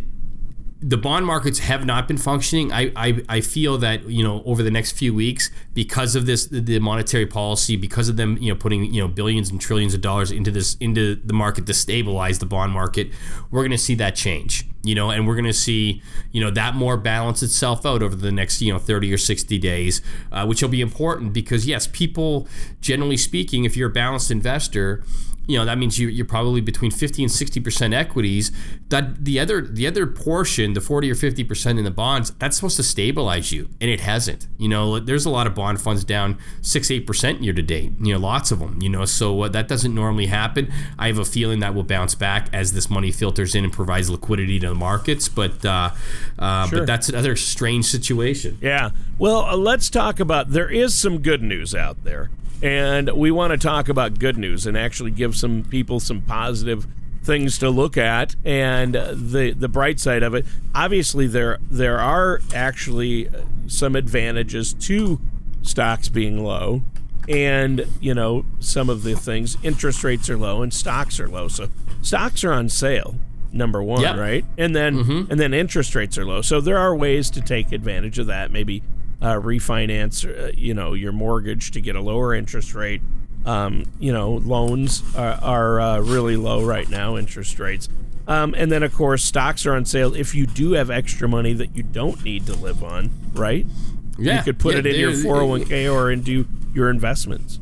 the 0.81 0.97
bond 0.97 1.27
markets 1.27 1.59
have 1.59 1.85
not 1.85 2.07
been 2.07 2.17
functioning. 2.17 2.73
I, 2.73 2.93
I, 2.95 3.25
I 3.29 3.41
feel 3.41 3.79
that 3.79 4.09
you 4.09 4.23
know 4.23 4.43
over 4.45 4.63
the 4.63 4.71
next 4.71 4.93
few 4.93 5.13
weeks 5.13 5.51
because 5.75 6.15
of 6.15 6.27
this 6.27 6.47
the 6.47 6.79
monetary 6.79 7.27
policy 7.27 7.75
because 7.77 8.09
of 8.09 8.17
them 8.17 8.39
you 8.39 8.53
know 8.53 8.59
putting 8.59 8.85
you 8.93 9.01
know 9.01 9.09
billions 9.09 9.51
and 9.51 9.61
trillions 9.61 9.93
of 9.95 10.01
dollars 10.01 10.31
into 10.31 10.51
this 10.53 10.77
into 10.77 11.17
the 11.17 11.33
market 11.33 11.67
to 11.67 11.75
stabilize 11.75 12.39
the 12.39 12.47
bond 12.47 12.73
market, 12.73 13.09
we're 13.51 13.63
going 13.63 13.73
to 13.73 13.79
see 13.79 13.95
that 13.97 14.15
change. 14.15 14.67
You 14.85 14.95
know, 14.95 15.11
and 15.11 15.27
we're 15.27 15.35
going 15.35 15.45
to 15.45 15.53
see 15.53 16.01
you 16.31 16.41
know 16.41 16.51
that 16.53 16.77
more 16.77 16.97
balance 16.97 17.43
itself 17.43 17.85
out 17.85 18.01
over 18.03 18.15
the 18.15 18.31
next 18.31 18.63
you 18.63 18.73
know 18.73 18.79
30 18.79 19.13
or 19.13 19.19
60 19.19 19.59
days, 19.59 20.01
uh, 20.31 20.47
which 20.47 20.63
will 20.63 20.69
be 20.69 20.81
important 20.81 21.33
because 21.33 21.67
yes, 21.67 21.89
people 21.91 22.47
generally 22.81 23.17
speaking, 23.17 23.65
if 23.65 23.77
you're 23.77 23.91
a 23.91 23.93
balanced 23.93 24.31
investor 24.31 25.03
you 25.49 25.59
know 25.59 25.65
that 25.65 25.79
means 25.79 25.99
you, 25.99 26.23
are 26.23 26.27
probably 26.27 26.61
between 26.61 26.91
50 26.91 27.23
and 27.25 27.33
60 27.33 27.61
percent 27.61 27.95
equities. 27.95 28.53
That 28.91 29.25
the 29.25 29.41
other 29.41 29.63
the 29.63 29.87
other 29.87 30.07
portion 30.07 30.75
the 30.75 30.81
40 30.81 31.11
or 31.11 31.15
50 31.15 31.43
percent 31.45 31.79
in 31.79 31.85
the 31.87 31.91
bonds 31.91 32.31
that's 32.39 32.57
supposed 32.57 32.77
to 32.77 32.83
stabilize 32.83 33.51
you 33.51 33.71
and 33.81 33.91
it 33.91 34.01
hasn't. 34.01 34.47
You 34.59 34.69
know 34.69 35.01
there's 35.01 35.25
a 35.25 35.31
lot 35.31 35.47
of 35.47 35.55
bond 35.55 35.81
funds 35.81 36.05
down 36.05 36.39
6 36.61 36.91
8 36.91 37.07
percent 37.07 37.43
year 37.43 37.55
to 37.55 37.63
date 37.63 37.93
you 37.99 38.13
know 38.13 38.19
lots 38.19 38.51
of 38.51 38.59
them 38.59 38.81
you 38.83 38.91
know 38.91 39.07
so 39.07 39.43
uh, 39.43 39.49
that 39.49 39.69
doesn't 39.69 39.95
normally 39.95 40.27
happen. 40.27 40.71
I 40.99 41.07
have 41.07 41.19
a 41.19 41.25
feeling 41.25 41.61
that 41.61 41.75
will 41.75 41.83
bounce 41.83 42.15
back 42.15 42.49
as 42.53 42.75
this 42.75 42.91
money 42.91 43.11
filters 43.11 43.55
in 43.55 43.65
and 43.65 43.73
provides 43.73 44.11
liquidity 44.11 44.61
to 44.61 44.69
the 44.69 44.75
markets 44.75 45.31
but 45.31 45.65
uh, 45.65 45.91
uh, 46.39 46.67
sure. 46.69 46.81
but 46.81 46.87
that's 46.87 47.09
another 47.09 47.37
strange 47.37 47.87
situation. 47.87 48.59
Yeah. 48.61 48.91
Well 49.19 49.47
uh, 49.47 49.57
let's 49.57 49.89
talk 49.89 50.21
about 50.21 50.51
there 50.51 50.71
is 50.71 50.95
some 50.95 51.23
good 51.23 51.43
news 51.43 51.75
out 51.75 52.05
there 52.05 52.29
and 52.63 53.11
we 53.11 53.31
want 53.31 53.53
to 53.53 53.59
talk 53.59 53.89
about 53.89 54.19
good 54.19 54.37
news 54.37 54.67
and 54.67 54.77
actually 54.77 55.11
give 55.11 55.37
some 55.37 55.65
people 55.65 56.01
some 56.01 56.21
positive 56.23 56.87
things 57.23 57.59
to 57.59 57.69
look 57.69 57.97
at 57.97 58.35
and 58.45 58.95
the 58.95 59.55
the 59.57 59.69
bright 59.69 60.01
side 60.01 60.23
of 60.23 60.35
it 60.35 60.47
obviously 60.75 61.27
there 61.27 61.59
there 61.71 61.99
are 61.99 62.41
actually 62.55 63.29
some 63.67 63.95
advantages 63.95 64.73
to 64.73 65.21
stocks 65.63 66.09
being 66.09 66.43
low 66.43 66.83
and 67.29 67.87
you 68.01 68.15
know 68.15 68.45
some 68.61 68.89
of 68.89 69.03
the 69.03 69.15
things 69.15 69.57
interest 69.63 70.03
rates 70.03 70.31
are 70.31 70.39
low 70.39 70.63
and 70.63 70.73
stocks 70.73 71.21
are 71.21 71.29
low 71.29 71.49
so 71.49 71.69
stocks 72.01 72.43
are 72.45 72.53
on 72.53 72.69
sale 72.69 73.15
number 73.53 73.83
one 73.83 74.01
yep. 74.01 74.17
right 74.17 74.45
and 74.57 74.75
then 74.75 75.05
mm-hmm. 75.05 75.31
and 75.31 75.39
then 75.39 75.53
interest 75.53 75.95
rates 75.95 76.17
are 76.17 76.25
low 76.25 76.41
so 76.41 76.61
there 76.61 76.79
are 76.79 76.95
ways 76.95 77.29
to 77.31 77.41
take 77.41 77.73
advantage 77.73 78.19
of 78.19 78.27
that 78.27 78.51
maybe 78.51 78.83
uh, 79.21 79.35
refinance, 79.35 80.25
uh, 80.27 80.53
you 80.57 80.75
know, 80.75 80.95
your 80.95 81.13
mortgage 81.13 81.71
to 81.73 81.81
get 81.81 81.97
a 81.97 82.01
lower 82.01 82.35
interest 82.35 82.75
rate. 82.75 83.03
Um, 83.45 83.85
you 83.99 84.13
know, 84.13 84.33
loans 84.33 85.03
are, 85.17 85.39
are 85.43 85.81
uh, 85.81 86.01
really 86.01 86.37
low 86.37 86.65
right 86.65 86.89
now, 86.89 87.17
interest 87.17 87.59
rates. 87.59 87.89
Um, 88.27 88.55
and 88.57 88.71
then, 88.71 88.83
of 88.83 88.93
course, 88.93 89.25
stocks 89.25 89.65
are 89.65 89.75
on 89.75 89.87
sale 89.87 90.15
if 90.15 90.35
you 90.35 90.47
do 90.47 90.73
have 90.73 90.91
extra 90.91 91.29
money 91.29 91.55
that 91.55 91.75
you 91.75 91.83
don't 91.83 92.23
need 92.23 92.47
to 92.47 92.55
live 92.55 92.85
on, 92.85 93.11
right? 93.33 93.65
Yeah. 94.19 94.39
You 94.39 94.43
could 94.43 94.59
put 94.59 94.75
yeah, 94.75 94.81
it 94.81 94.87
in 94.87 95.01
your 95.01 95.13
401k 95.13 95.93
or 95.93 96.11
into 96.11 96.47
your 96.75 96.91
investments. 96.91 97.59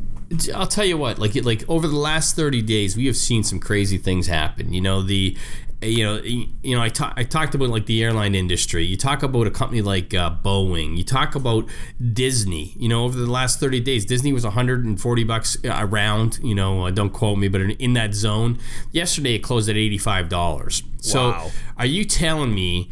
I'll 0.53 0.67
tell 0.67 0.85
you 0.85 0.99
what, 0.99 1.21
like 1.21 1.37
like 1.45 1.63
over 1.69 1.87
the 1.87 1.97
last 1.97 2.35
30 2.35 2.63
days, 2.63 2.97
we 2.97 3.07
have 3.07 3.17
seen 3.17 3.45
some 3.45 3.61
crazy 3.61 3.97
things 3.97 4.27
happen. 4.27 4.73
You 4.73 4.81
know, 4.81 5.01
the 5.01 5.37
you 5.83 6.05
know, 6.05 6.21
you 6.23 6.75
know, 6.75 6.81
I, 6.81 6.89
ta- 6.89 7.13
I 7.17 7.25
talked 7.25 7.55
about 7.55 7.69
like 7.69 7.87
the 7.87 8.03
airline 8.03 8.35
industry. 8.35 8.85
You 8.85 8.97
talk 8.97 9.23
about 9.23 9.47
a 9.47 9.51
company 9.51 9.83
like 9.83 10.15
uh, 10.15 10.35
Boeing. 10.43 10.97
You 10.97 11.05
talk 11.05 11.35
about 11.35 11.67
Disney. 12.13 12.73
You 12.77 12.89
know, 12.89 13.05
over 13.05 13.19
the 13.19 13.31
last 13.31 13.61
30 13.61 13.81
days, 13.81 14.07
Disney 14.07 14.33
was 14.33 14.45
140 14.45 15.25
bucks 15.25 15.57
around. 15.65 16.39
You 16.43 16.55
know, 16.55 16.87
uh, 16.87 16.91
don't 16.91 17.11
quote 17.11 17.39
me, 17.39 17.49
but 17.49 17.61
in 17.61 17.93
that 17.93 18.15
zone. 18.15 18.59
Yesterday, 18.93 19.35
it 19.35 19.41
closed 19.41 19.69
at 19.69 19.77
85 19.77 20.29
dollars. 20.29 20.83
So, 20.99 21.31
wow. 21.31 21.51
are 21.77 21.87
you 21.87 22.05
telling 22.05 22.55
me 22.55 22.91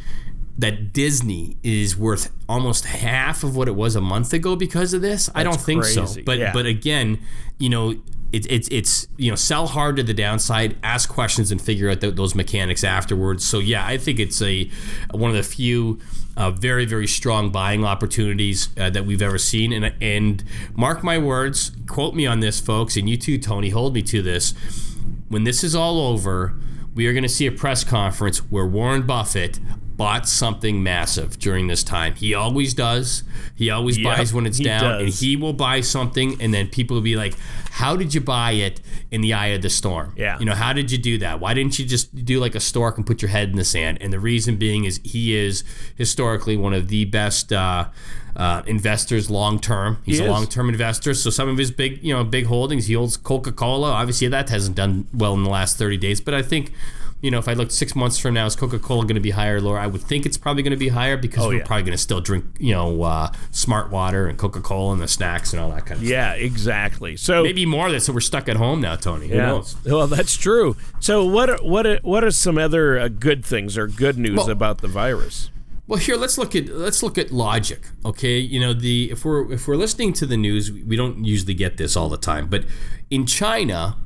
that 0.56 0.92
Disney 0.92 1.56
is 1.62 1.96
worth 1.96 2.30
almost 2.48 2.84
half 2.84 3.42
of 3.42 3.56
what 3.56 3.66
it 3.66 3.74
was 3.74 3.96
a 3.96 4.00
month 4.00 4.32
ago 4.32 4.56
because 4.56 4.92
of 4.92 5.00
this? 5.00 5.26
That's 5.26 5.38
I 5.38 5.42
don't 5.42 5.60
think 5.60 5.82
crazy. 5.82 6.06
so. 6.06 6.22
But 6.22 6.38
yeah. 6.38 6.52
but 6.52 6.66
again, 6.66 7.18
you 7.58 7.70
know, 7.70 7.94
it's 8.34 8.68
it's 8.70 9.06
you 9.16 9.30
know 9.30 9.36
sell 9.36 9.66
hard 9.66 9.96
to 9.96 10.02
the 10.02 10.14
downside, 10.14 10.76
ask 10.82 11.08
questions, 11.08 11.50
and 11.52 11.60
figure 11.60 11.90
out 11.90 12.00
th- 12.00 12.14
those 12.14 12.34
mechanics 12.34 12.84
afterwards. 12.84 13.44
So 13.44 13.58
yeah, 13.58 13.86
I 13.86 13.98
think 13.98 14.18
it's 14.18 14.40
a 14.42 14.70
one 15.12 15.30
of 15.30 15.36
the 15.36 15.42
few 15.42 16.00
uh, 16.36 16.50
very 16.50 16.84
very 16.84 17.06
strong 17.06 17.50
buying 17.50 17.84
opportunities 17.84 18.68
uh, 18.78 18.90
that 18.90 19.06
we've 19.06 19.22
ever 19.22 19.38
seen. 19.38 19.72
And 19.72 19.94
and 20.00 20.44
mark 20.74 21.02
my 21.02 21.18
words, 21.18 21.72
quote 21.86 22.14
me 22.14 22.26
on 22.26 22.40
this, 22.40 22.60
folks, 22.60 22.96
and 22.96 23.08
you 23.08 23.16
too, 23.16 23.38
Tony, 23.38 23.70
hold 23.70 23.94
me 23.94 24.02
to 24.02 24.22
this. 24.22 24.54
When 25.28 25.44
this 25.44 25.64
is 25.64 25.74
all 25.74 26.00
over, 26.00 26.54
we 26.94 27.06
are 27.06 27.12
going 27.12 27.24
to 27.24 27.28
see 27.28 27.46
a 27.46 27.52
press 27.52 27.84
conference 27.84 28.38
where 28.50 28.66
Warren 28.66 29.02
Buffett 29.02 29.58
bought 29.96 30.28
something 30.28 30.82
massive 30.82 31.38
during 31.38 31.66
this 31.66 31.84
time. 31.84 32.14
He 32.14 32.34
always 32.34 32.74
does. 32.74 33.22
He 33.54 33.70
always 33.70 33.98
yep, 33.98 34.16
buys 34.16 34.32
when 34.32 34.46
it's 34.46 34.58
down, 34.58 34.82
does. 34.82 35.02
and 35.02 35.08
he 35.12 35.36
will 35.36 35.52
buy 35.52 35.80
something, 35.80 36.40
and 36.40 36.52
then 36.52 36.68
people 36.68 36.96
will 36.96 37.02
be 37.02 37.16
like, 37.16 37.34
"How 37.72 37.96
did 37.96 38.14
you 38.14 38.20
buy 38.20 38.52
it 38.52 38.80
in 39.10 39.20
the 39.20 39.32
eye 39.32 39.48
of 39.48 39.62
the 39.62 39.70
storm? 39.70 40.12
Yeah, 40.16 40.38
you 40.38 40.44
know, 40.44 40.54
how 40.54 40.72
did 40.72 40.90
you 40.90 40.98
do 40.98 41.18
that? 41.18 41.40
Why 41.40 41.54
didn't 41.54 41.78
you 41.78 41.84
just 41.84 42.24
do 42.24 42.40
like 42.40 42.54
a 42.54 42.60
stork 42.60 42.96
and 42.96 43.06
put 43.06 43.22
your 43.22 43.30
head 43.30 43.50
in 43.50 43.56
the 43.56 43.64
sand?" 43.64 43.98
And 44.00 44.12
the 44.12 44.20
reason 44.20 44.56
being 44.56 44.84
is 44.84 45.00
he 45.04 45.36
is 45.36 45.64
historically 45.96 46.56
one 46.56 46.74
of 46.74 46.88
the 46.88 47.04
best. 47.04 47.52
Uh, 47.52 47.86
uh, 48.36 48.62
investors 48.66 49.30
long 49.30 49.60
term. 49.60 49.98
He's 50.04 50.18
he 50.18 50.24
a 50.24 50.28
long 50.28 50.48
term 50.48 50.68
investor. 50.68 51.14
So 51.14 51.30
some 51.30 51.48
of 51.48 51.56
his 51.56 51.70
big, 51.70 52.02
you 52.02 52.12
know, 52.12 52.24
big 52.24 52.46
holdings, 52.46 52.86
he 52.86 52.94
holds 52.94 53.16
Coca 53.16 53.52
Cola. 53.52 53.92
Obviously, 53.92 54.26
that 54.26 54.48
hasn't 54.48 54.74
done 54.74 55.06
well 55.14 55.34
in 55.34 55.44
the 55.44 55.50
last 55.50 55.76
thirty 55.76 55.96
days. 55.96 56.20
But 56.20 56.34
I 56.34 56.42
think 56.42 56.72
you 57.24 57.30
know, 57.30 57.38
if 57.38 57.48
I 57.48 57.54
looked 57.54 57.72
six 57.72 57.96
months 57.96 58.18
from 58.18 58.34
now, 58.34 58.44
is 58.44 58.54
Coca 58.54 58.78
Cola 58.78 59.04
going 59.04 59.14
to 59.14 59.20
be 59.20 59.30
higher 59.30 59.56
or 59.56 59.60
lower? 59.62 59.78
I 59.78 59.86
would 59.86 60.02
think 60.02 60.26
it's 60.26 60.36
probably 60.36 60.62
going 60.62 60.72
to 60.72 60.76
be 60.76 60.88
higher 60.88 61.16
because 61.16 61.44
oh, 61.44 61.48
we're 61.48 61.60
yeah. 61.60 61.64
probably 61.64 61.84
going 61.84 61.96
to 61.96 62.02
still 62.02 62.20
drink, 62.20 62.44
you 62.58 62.74
know, 62.74 63.02
uh, 63.02 63.32
smart 63.50 63.90
water 63.90 64.26
and 64.26 64.36
Coca 64.36 64.60
Cola 64.60 64.92
and 64.92 65.00
the 65.00 65.08
snacks 65.08 65.54
and 65.54 65.62
all 65.62 65.70
that 65.70 65.86
kind 65.86 66.02
of 66.02 66.06
yeah, 66.06 66.32
stuff. 66.32 66.40
Yeah, 66.40 66.46
exactly. 66.46 67.16
So 67.16 67.42
maybe 67.42 67.64
more 67.64 67.86
of 67.86 67.92
that. 67.92 68.00
So 68.00 68.12
we're 68.12 68.20
stuck 68.20 68.46
at 68.50 68.56
home 68.56 68.82
now, 68.82 68.96
Tony. 68.96 69.28
Who 69.28 69.36
yeah. 69.36 69.46
knows? 69.46 69.74
Well, 69.86 70.06
that's 70.06 70.36
true. 70.36 70.76
So 71.00 71.24
what 71.24 71.48
are, 71.48 71.56
what 71.62 71.86
are, 71.86 71.98
what 72.02 72.24
are 72.24 72.30
some 72.30 72.58
other 72.58 72.98
uh, 72.98 73.08
good 73.08 73.42
things 73.42 73.78
or 73.78 73.86
good 73.86 74.18
news 74.18 74.36
well, 74.36 74.50
about 74.50 74.82
the 74.82 74.88
virus? 74.88 75.50
Well, 75.86 75.98
here 75.98 76.16
let's 76.16 76.36
look 76.36 76.54
at 76.54 76.68
let's 76.68 77.02
look 77.02 77.16
at 77.16 77.30
logic. 77.30 77.88
Okay, 78.04 78.38
you 78.38 78.58
know 78.58 78.72
the 78.72 79.10
if 79.10 79.22
we're 79.22 79.52
if 79.52 79.68
we're 79.68 79.76
listening 79.76 80.14
to 80.14 80.24
the 80.24 80.36
news, 80.38 80.72
we 80.72 80.96
don't 80.96 81.26
usually 81.26 81.52
get 81.52 81.76
this 81.76 81.94
all 81.94 82.08
the 82.08 82.16
time, 82.16 82.46
but 82.48 82.64
in 83.10 83.26
China, 83.26 83.98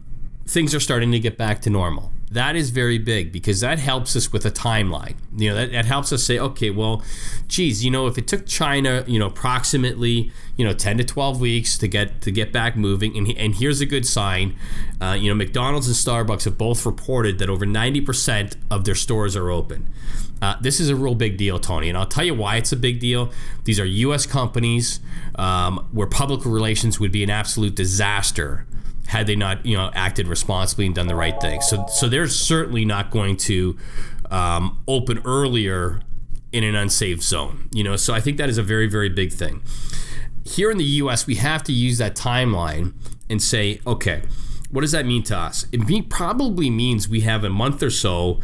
things 0.45 0.75
are 0.75 0.81
starting 0.81 1.13
to 1.13 1.21
get 1.21 1.39
back 1.39 1.63
to 1.63 1.71
normal 1.71 2.13
that 2.31 2.57
is 2.57 2.71
very 2.71 2.99
big 2.99 3.33
because 3.33 3.61
that 3.61 3.79
helps 3.79 4.15
us 4.15 4.33
with 4.33 4.45
a 4.45 4.51
timeline. 4.51 5.15
You 5.37 5.51
know, 5.51 5.57
that, 5.57 5.73
that 5.73 5.85
helps 5.87 6.13
us 6.13 6.23
say, 6.23 6.39
okay, 6.39 6.71
well, 6.71 7.03
geez, 7.47 7.85
you 7.85 7.91
know, 7.91 8.07
if 8.07 8.19
it 8.19 8.29
took 8.29 8.47
China, 8.47 9.05
you 9.07 9.19
know, 9.19 9.27
approximately, 9.27 10.31
you 10.57 10.65
know, 10.65 10.75
10 10.75 10.99
to 10.99 11.05
12 11.05 11.41
weeks 11.41 11.79
to 11.79 11.89
get 11.89 12.21
to 12.23 12.31
get 12.31 12.53
back 12.53 12.77
moving, 12.77 13.17
and, 13.17 13.29
and 13.37 13.55
here's 13.57 13.81
a 13.81 13.87
good 13.87 14.07
sign, 14.07 14.57
uh, 15.01 15.17
you 15.19 15.29
know, 15.29 15.35
McDonald's 15.35 15.87
and 15.87 15.97
Starbucks 15.97 16.45
have 16.45 16.59
both 16.59 16.85
reported 16.85 17.39
that 17.39 17.49
over 17.49 17.65
90% 17.65 18.57
of 18.71 18.85
their 18.85 18.95
stores 18.95 19.35
are 19.35 19.51
open. 19.51 19.89
Uh, 20.41 20.55
this 20.61 20.79
is 20.79 20.89
a 20.89 20.95
real 20.95 21.17
big 21.17 21.37
deal, 21.37 21.59
Tony, 21.59 21.89
and 21.89 21.99
I'll 21.99 22.07
tell 22.07 22.25
you 22.25 22.35
why 22.35 22.57
it's 22.57 22.71
a 22.71 22.77
big 22.77 23.01
deal. 23.01 23.33
These 23.65 23.81
are 23.81 23.85
U.S. 23.85 24.25
companies 24.25 25.01
um, 25.35 25.89
where 25.91 26.07
public 26.07 26.45
relations 26.45 27.01
would 27.01 27.11
be 27.11 27.25
an 27.25 27.31
absolute 27.31 27.75
disaster 27.75 28.65
had 29.09 29.27
they 29.27 29.35
not 29.37 29.65
you 29.67 29.77
know 29.77 29.91
acted 29.95 30.29
responsibly 30.29 30.87
and 30.87 30.95
done 30.95 31.07
the 31.07 31.17
right 31.17 31.39
thing. 31.41 31.61
So 31.61 31.87
so 31.89 32.09
they're 32.09 32.29
certainly 32.29 32.85
not 32.85 33.11
going 33.11 33.37
to 33.39 33.77
um, 34.31 34.83
open 34.87 35.21
earlier 35.25 36.01
in 36.53 36.65
an 36.65 36.75
unsafe 36.75 37.23
zone. 37.23 37.69
You 37.73 37.85
know, 37.85 37.97
so 37.97 38.15
I 38.15 38.21
think 38.21 38.37
that 38.39 38.49
is 38.49 38.59
a 38.59 38.63
very 38.63 38.87
very 38.89 39.09
big 39.09 39.33
thing. 39.33 39.63
Here 40.45 40.71
in 40.71 40.79
the 40.79 40.85
U.S., 40.85 41.27
we 41.27 41.35
have 41.37 41.63
to 41.65 41.73
use 41.73 41.99
that 41.99 42.17
timeline 42.17 42.95
and 43.29 43.43
say, 43.43 43.83
okay, 43.87 44.23
what 44.71 44.81
does 44.81 44.93
that 44.93 45.05
mean 45.05 45.23
to 45.25 45.37
us? 45.37 45.67
It 45.73 46.09
probably 46.09 46.71
means 46.71 47.09
we 47.09 47.21
have 47.21 47.45
a 47.45 47.51
month 47.51 47.83
or 47.83 47.91
so 47.91 48.41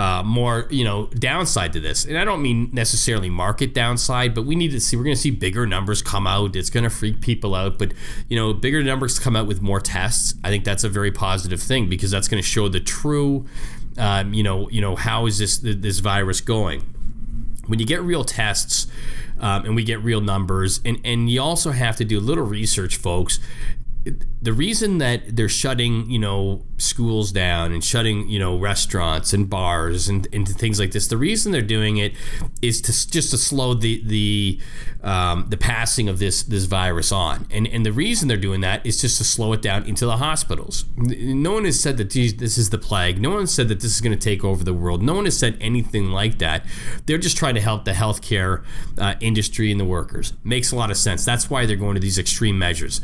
uh, 0.00 0.22
more, 0.22 0.66
you 0.70 0.82
know, 0.82 1.04
downside 1.08 1.74
to 1.74 1.78
this. 1.78 2.06
And 2.06 2.16
I 2.16 2.24
don't 2.24 2.40
mean 2.40 2.70
necessarily 2.72 3.28
market 3.28 3.74
downside, 3.74 4.34
but 4.34 4.46
we 4.46 4.56
need 4.56 4.70
to 4.70 4.80
see, 4.80 4.96
we're 4.96 5.04
going 5.04 5.14
to 5.14 5.20
see 5.20 5.30
bigger 5.30 5.66
numbers 5.66 6.00
come 6.00 6.26
out. 6.26 6.56
It's 6.56 6.70
going 6.70 6.84
to 6.84 6.90
freak 6.90 7.20
people 7.20 7.54
out. 7.54 7.78
But, 7.78 7.92
you 8.26 8.34
know, 8.34 8.54
bigger 8.54 8.82
numbers 8.82 9.18
come 9.18 9.36
out 9.36 9.46
with 9.46 9.60
more 9.60 9.78
tests. 9.78 10.36
I 10.42 10.48
think 10.48 10.64
that's 10.64 10.84
a 10.84 10.88
very 10.88 11.12
positive 11.12 11.60
thing 11.60 11.90
because 11.90 12.10
that's 12.10 12.28
going 12.28 12.42
to 12.42 12.48
show 12.48 12.66
the 12.66 12.80
true, 12.80 13.44
um, 13.98 14.32
you 14.32 14.42
know, 14.42 14.70
you 14.70 14.80
know, 14.80 14.96
how 14.96 15.26
is 15.26 15.36
this, 15.36 15.58
this 15.58 15.98
virus 15.98 16.40
going? 16.40 16.80
When 17.66 17.78
you 17.78 17.84
get 17.84 18.00
real 18.00 18.24
tests, 18.24 18.86
um, 19.38 19.66
and 19.66 19.76
we 19.76 19.84
get 19.84 20.02
real 20.02 20.22
numbers, 20.22 20.80
and, 20.84 20.98
and 21.04 21.30
you 21.30 21.42
also 21.42 21.72
have 21.72 21.96
to 21.96 22.04
do 22.06 22.18
a 22.18 22.20
little 22.20 22.44
research, 22.44 22.96
folks 22.96 23.38
the 24.42 24.52
reason 24.52 24.98
that 24.98 25.36
they're 25.36 25.48
shutting, 25.48 26.10
you 26.10 26.18
know, 26.18 26.64
schools 26.78 27.32
down 27.32 27.72
and 27.72 27.84
shutting, 27.84 28.26
you 28.28 28.38
know, 28.38 28.58
restaurants 28.58 29.34
and 29.34 29.50
bars 29.50 30.08
and, 30.08 30.26
and 30.32 30.48
things 30.48 30.80
like 30.80 30.92
this, 30.92 31.06
the 31.08 31.18
reason 31.18 31.52
they're 31.52 31.60
doing 31.60 31.98
it 31.98 32.14
is 32.62 32.80
to 32.80 33.10
just 33.10 33.30
to 33.30 33.36
slow 33.36 33.74
the 33.74 34.02
the 34.06 34.58
um, 35.02 35.46
the 35.50 35.58
passing 35.58 36.08
of 36.08 36.18
this 36.18 36.42
this 36.42 36.64
virus 36.64 37.12
on. 37.12 37.46
And 37.50 37.68
and 37.68 37.84
the 37.84 37.92
reason 37.92 38.28
they're 38.28 38.38
doing 38.38 38.62
that 38.62 38.84
is 38.86 39.02
just 39.02 39.18
to 39.18 39.24
slow 39.24 39.52
it 39.52 39.60
down 39.60 39.84
into 39.84 40.06
the 40.06 40.16
hospitals. 40.16 40.86
No 40.96 41.52
one 41.52 41.66
has 41.66 41.78
said 41.78 41.98
that 41.98 42.10
this 42.10 42.56
is 42.56 42.70
the 42.70 42.78
plague. 42.78 43.20
No 43.20 43.30
one 43.30 43.46
said 43.46 43.68
that 43.68 43.80
this 43.80 43.94
is 43.94 44.00
going 44.00 44.18
to 44.18 44.24
take 44.24 44.42
over 44.42 44.64
the 44.64 44.74
world. 44.74 45.02
No 45.02 45.14
one 45.14 45.26
has 45.26 45.38
said 45.38 45.58
anything 45.60 46.10
like 46.10 46.38
that. 46.38 46.64
They're 47.04 47.18
just 47.18 47.36
trying 47.36 47.56
to 47.56 47.60
help 47.60 47.84
the 47.84 47.92
healthcare 47.92 48.64
uh, 48.96 49.16
industry 49.20 49.70
and 49.70 49.78
the 49.78 49.84
workers. 49.84 50.32
Makes 50.42 50.72
a 50.72 50.76
lot 50.76 50.90
of 50.90 50.96
sense. 50.96 51.26
That's 51.26 51.50
why 51.50 51.66
they're 51.66 51.76
going 51.76 51.96
to 51.96 52.00
these 52.00 52.18
extreme 52.18 52.58
measures 52.58 53.02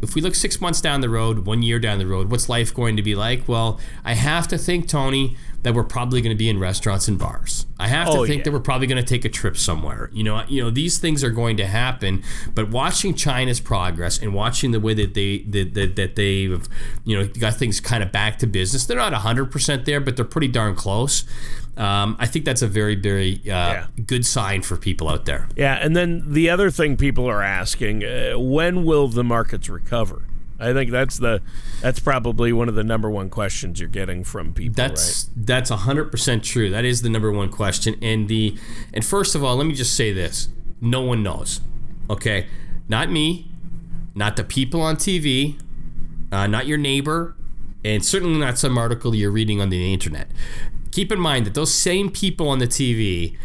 if 0.00 0.14
we 0.14 0.20
look 0.20 0.34
six 0.34 0.60
months 0.60 0.80
down 0.80 1.00
the 1.00 1.08
road, 1.08 1.46
one 1.46 1.62
year 1.62 1.78
down 1.78 1.98
the 1.98 2.06
road, 2.06 2.30
what's 2.30 2.48
life 2.48 2.72
going 2.72 2.96
to 2.96 3.02
be 3.02 3.14
like? 3.14 3.48
Well, 3.48 3.80
I 4.04 4.14
have 4.14 4.46
to 4.48 4.58
think, 4.58 4.88
Tony, 4.88 5.36
that 5.62 5.74
we're 5.74 5.84
probably 5.84 6.20
going 6.20 6.34
to 6.34 6.38
be 6.38 6.48
in 6.48 6.58
restaurants 6.58 7.08
and 7.08 7.18
bars. 7.18 7.66
I 7.80 7.88
have 7.88 8.08
to 8.08 8.18
oh, 8.18 8.26
think 8.26 8.38
yeah. 8.38 8.44
that 8.44 8.52
we're 8.52 8.60
probably 8.60 8.86
going 8.86 9.02
to 9.02 9.08
take 9.08 9.24
a 9.24 9.28
trip 9.28 9.56
somewhere. 9.56 10.08
You 10.12 10.22
know, 10.22 10.44
you 10.48 10.62
know 10.62 10.70
these 10.70 10.98
things 10.98 11.24
are 11.24 11.30
going 11.30 11.56
to 11.56 11.66
happen. 11.66 12.22
But 12.54 12.70
watching 12.70 13.14
China's 13.14 13.60
progress 13.60 14.20
and 14.22 14.34
watching 14.34 14.70
the 14.70 14.80
way 14.80 14.94
that 14.94 15.14
they 15.14 15.38
that, 15.38 15.74
that, 15.74 15.96
that 15.96 16.16
they've 16.16 16.66
you 17.04 17.18
know 17.18 17.26
got 17.26 17.54
things 17.54 17.80
kind 17.80 18.02
of 18.02 18.12
back 18.12 18.38
to 18.38 18.46
business, 18.46 18.86
they're 18.86 18.98
not 18.98 19.12
hundred 19.12 19.50
percent 19.50 19.84
there, 19.84 20.00
but 20.00 20.16
they're 20.16 20.24
pretty 20.24 20.48
darn 20.48 20.76
close. 20.76 21.24
Um, 21.78 22.16
I 22.18 22.26
think 22.26 22.44
that's 22.44 22.60
a 22.60 22.66
very, 22.66 22.96
very 22.96 23.34
uh, 23.44 23.46
yeah. 23.46 23.86
good 24.04 24.26
sign 24.26 24.62
for 24.62 24.76
people 24.76 25.08
out 25.08 25.26
there. 25.26 25.48
Yeah, 25.56 25.74
and 25.74 25.96
then 25.96 26.24
the 26.26 26.50
other 26.50 26.70
thing 26.70 26.96
people 26.96 27.26
are 27.26 27.40
asking: 27.40 28.04
uh, 28.04 28.36
when 28.36 28.84
will 28.84 29.06
the 29.06 29.22
markets 29.22 29.68
recover? 29.68 30.24
I 30.60 30.72
think 30.72 30.90
that's 30.90 31.18
the 31.18 31.40
that's 31.80 32.00
probably 32.00 32.52
one 32.52 32.68
of 32.68 32.74
the 32.74 32.82
number 32.82 33.08
one 33.08 33.30
questions 33.30 33.78
you're 33.78 33.88
getting 33.88 34.24
from 34.24 34.52
people. 34.52 34.74
That's 34.74 35.28
right? 35.36 35.46
that's 35.46 35.70
hundred 35.70 36.10
percent 36.10 36.42
true. 36.42 36.68
That 36.68 36.84
is 36.84 37.02
the 37.02 37.08
number 37.08 37.30
one 37.30 37.48
question. 37.48 37.94
And 38.02 38.28
the 38.28 38.58
and 38.92 39.04
first 39.04 39.36
of 39.36 39.44
all, 39.44 39.54
let 39.56 39.66
me 39.66 39.74
just 39.74 39.94
say 39.94 40.12
this: 40.12 40.48
no 40.80 41.02
one 41.02 41.22
knows. 41.22 41.60
Okay, 42.10 42.48
not 42.88 43.08
me, 43.08 43.52
not 44.16 44.36
the 44.36 44.42
people 44.42 44.80
on 44.80 44.96
TV, 44.96 45.60
uh, 46.32 46.48
not 46.48 46.66
your 46.66 46.78
neighbor, 46.78 47.36
and 47.84 48.04
certainly 48.04 48.40
not 48.40 48.58
some 48.58 48.76
article 48.76 49.14
you're 49.14 49.30
reading 49.30 49.60
on 49.60 49.68
the 49.68 49.92
internet. 49.92 50.28
Keep 50.90 51.12
in 51.12 51.20
mind 51.20 51.46
that 51.46 51.54
those 51.54 51.74
same 51.74 52.10
people 52.10 52.48
on 52.48 52.58
the 52.58 52.66
TV 52.66 53.36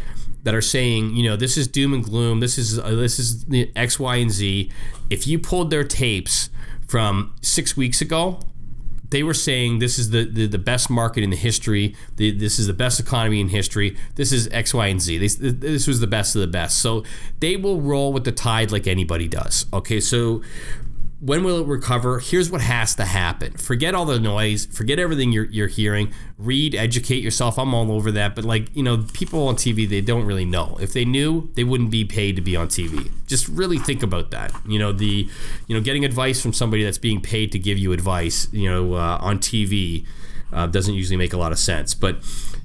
that 0.43 0.53
are 0.53 0.61
saying, 0.61 1.15
you 1.15 1.23
know, 1.23 1.35
this 1.35 1.57
is 1.57 1.67
doom 1.67 1.93
and 1.93 2.03
gloom, 2.03 2.39
this 2.39 2.57
is 2.57 2.77
uh, 2.77 2.91
this 2.91 3.19
is 3.19 3.45
X, 3.75 3.99
Y, 3.99 4.15
and 4.17 4.31
Z. 4.31 4.71
If 5.09 5.27
you 5.27 5.39
pulled 5.39 5.69
their 5.69 5.83
tapes 5.83 6.49
from 6.87 7.33
six 7.41 7.77
weeks 7.77 8.01
ago, 8.01 8.39
they 9.13 9.21
were 9.21 9.33
saying 9.35 9.77
this 9.77 9.99
is 9.99 10.09
the, 10.09 10.25
the, 10.25 10.47
the 10.47 10.57
best 10.57 10.89
market 10.89 11.23
in 11.23 11.29
the 11.29 11.35
history. 11.35 11.95
The, 12.15 12.31
this 12.31 12.57
is 12.57 12.65
the 12.65 12.73
best 12.73 12.99
economy 12.99 13.39
in 13.39 13.49
history. 13.49 13.95
This 14.15 14.31
is 14.31 14.47
X, 14.47 14.73
Y, 14.73 14.87
and 14.87 14.99
Z. 14.99 15.19
This, 15.19 15.35
this 15.35 15.87
was 15.87 15.99
the 15.99 16.07
best 16.07 16.35
of 16.35 16.41
the 16.41 16.47
best. 16.47 16.79
So 16.79 17.03
they 17.39 17.55
will 17.55 17.79
roll 17.79 18.11
with 18.11 18.23
the 18.23 18.31
tide 18.31 18.71
like 18.71 18.87
anybody 18.87 19.27
does. 19.27 19.67
Okay, 19.71 19.99
so 19.99 20.41
when 21.23 21.45
will 21.45 21.61
it 21.61 21.67
recover? 21.67 22.19
Here's 22.19 22.51
what 22.51 22.59
has 22.59 22.95
to 22.95 23.05
happen. 23.05 23.53
Forget 23.53 23.95
all 23.95 24.03
the 24.03 24.19
noise. 24.19 24.65
Forget 24.65 24.99
everything 24.99 25.31
you're, 25.31 25.45
you're 25.45 25.69
hearing. 25.69 26.13
Read, 26.37 26.75
educate 26.75 27.23
yourself. 27.23 27.57
I'm 27.57 27.73
all 27.73 27.93
over 27.93 28.11
that. 28.11 28.35
But 28.35 28.43
like 28.43 28.75
you 28.75 28.83
know, 28.83 29.05
people 29.13 29.47
on 29.47 29.55
TV 29.55 29.87
they 29.87 30.01
don't 30.01 30.25
really 30.25 30.43
know. 30.43 30.77
If 30.81 30.91
they 30.91 31.05
knew, 31.05 31.49
they 31.53 31.63
wouldn't 31.63 31.91
be 31.91 32.03
paid 32.03 32.35
to 32.35 32.41
be 32.41 32.57
on 32.57 32.67
TV. 32.67 33.09
Just 33.25 33.47
really 33.47 33.77
think 33.77 34.03
about 34.03 34.31
that. 34.31 34.53
You 34.67 34.77
know 34.79 34.91
the, 34.91 35.29
you 35.67 35.75
know, 35.75 35.81
getting 35.81 36.03
advice 36.03 36.41
from 36.41 36.51
somebody 36.51 36.83
that's 36.83 36.97
being 36.97 37.21
paid 37.21 37.53
to 37.53 37.59
give 37.59 37.77
you 37.77 37.93
advice. 37.93 38.49
You 38.51 38.69
know, 38.69 38.93
uh, 38.95 39.17
on 39.21 39.39
TV. 39.39 40.05
Uh, 40.51 40.67
doesn't 40.67 40.93
usually 40.93 41.17
make 41.17 41.33
a 41.33 41.37
lot 41.37 41.51
of 41.51 41.57
sense. 41.57 41.95
But 41.95 42.17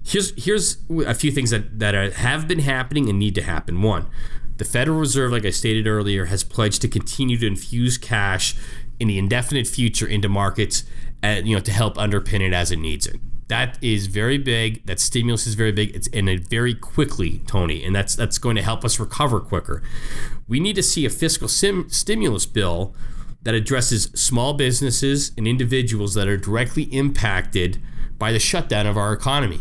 here's 0.05 0.33
here's 0.43 0.77
a 1.07 1.15
few 1.15 1.31
things 1.31 1.51
that 1.51 1.79
that 1.79 1.95
are, 1.95 2.11
have 2.11 2.47
been 2.47 2.59
happening 2.59 3.09
and 3.09 3.19
need 3.19 3.35
to 3.37 3.43
happen. 3.43 3.81
One, 3.81 4.09
the 4.59 4.65
Federal 4.65 4.99
Reserve, 4.99 5.33
like 5.33 5.45
I 5.45 5.51
stated 5.51 5.87
earlier, 5.87 6.27
has 6.27 6.45
pledged 6.45 6.83
to 6.83 6.89
continue 6.89 7.39
to 7.39 7.47
infuse 7.47 7.97
cash 7.97 8.55
in 9.01 9.09
the 9.09 9.19
indefinite 9.19 9.67
future 9.67 10.07
into 10.07 10.29
markets, 10.29 10.85
and, 11.23 11.45
uh, 11.45 11.49
you 11.49 11.55
know, 11.55 11.61
to 11.63 11.73
help 11.73 11.97
underpin 11.97 12.41
it 12.41 12.53
as 12.53 12.71
it 12.71 12.79
needs 12.79 13.07
it. 13.07 13.21
That 13.49 13.79
is 13.81 14.09
very 14.09 14.37
big. 14.37 14.85
That 14.87 15.01
stimulus 15.01 15.47
is 15.47 15.55
very 15.55 15.73
big. 15.73 15.97
It's 15.97 16.07
in 16.09 16.29
it 16.29 16.49
very 16.49 16.75
quickly, 16.75 17.41
Tony, 17.47 17.83
and 17.83 17.95
that's 17.95 18.15
that's 18.15 18.37
going 18.37 18.57
to 18.57 18.63
help 18.63 18.85
us 18.85 19.01
recover 19.01 19.41
quicker. 19.41 19.83
We 20.47 20.61
need 20.61 20.77
to 20.77 20.83
see 20.83 21.07
a 21.07 21.11
fiscal 21.11 21.49
sim- 21.49 21.89
stimulus 21.89 22.45
bill 22.45 22.95
that 23.45 23.55
addresses 23.55 24.11
small 24.15 24.53
businesses 24.53 25.33
and 25.39 25.49
individuals 25.49 26.13
that 26.15 26.29
are 26.29 26.37
directly 26.37 26.83
impacted 26.85 27.81
by 28.19 28.33
the 28.33 28.39
shutdown 28.39 28.87
of 28.87 28.99
our 28.99 29.13
economy. 29.13 29.61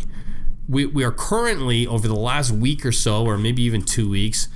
We, 0.68 0.86
we 0.86 1.04
are 1.06 1.12
currently, 1.12 1.88
over 1.88 2.08
the 2.08 2.16
last 2.16 2.52
week 2.52 2.86
or 2.86 2.92
so, 2.92 3.24
or 3.26 3.38
maybe 3.38 3.62
even 3.62 3.84
two 3.84 4.10
weeks, 4.10 4.50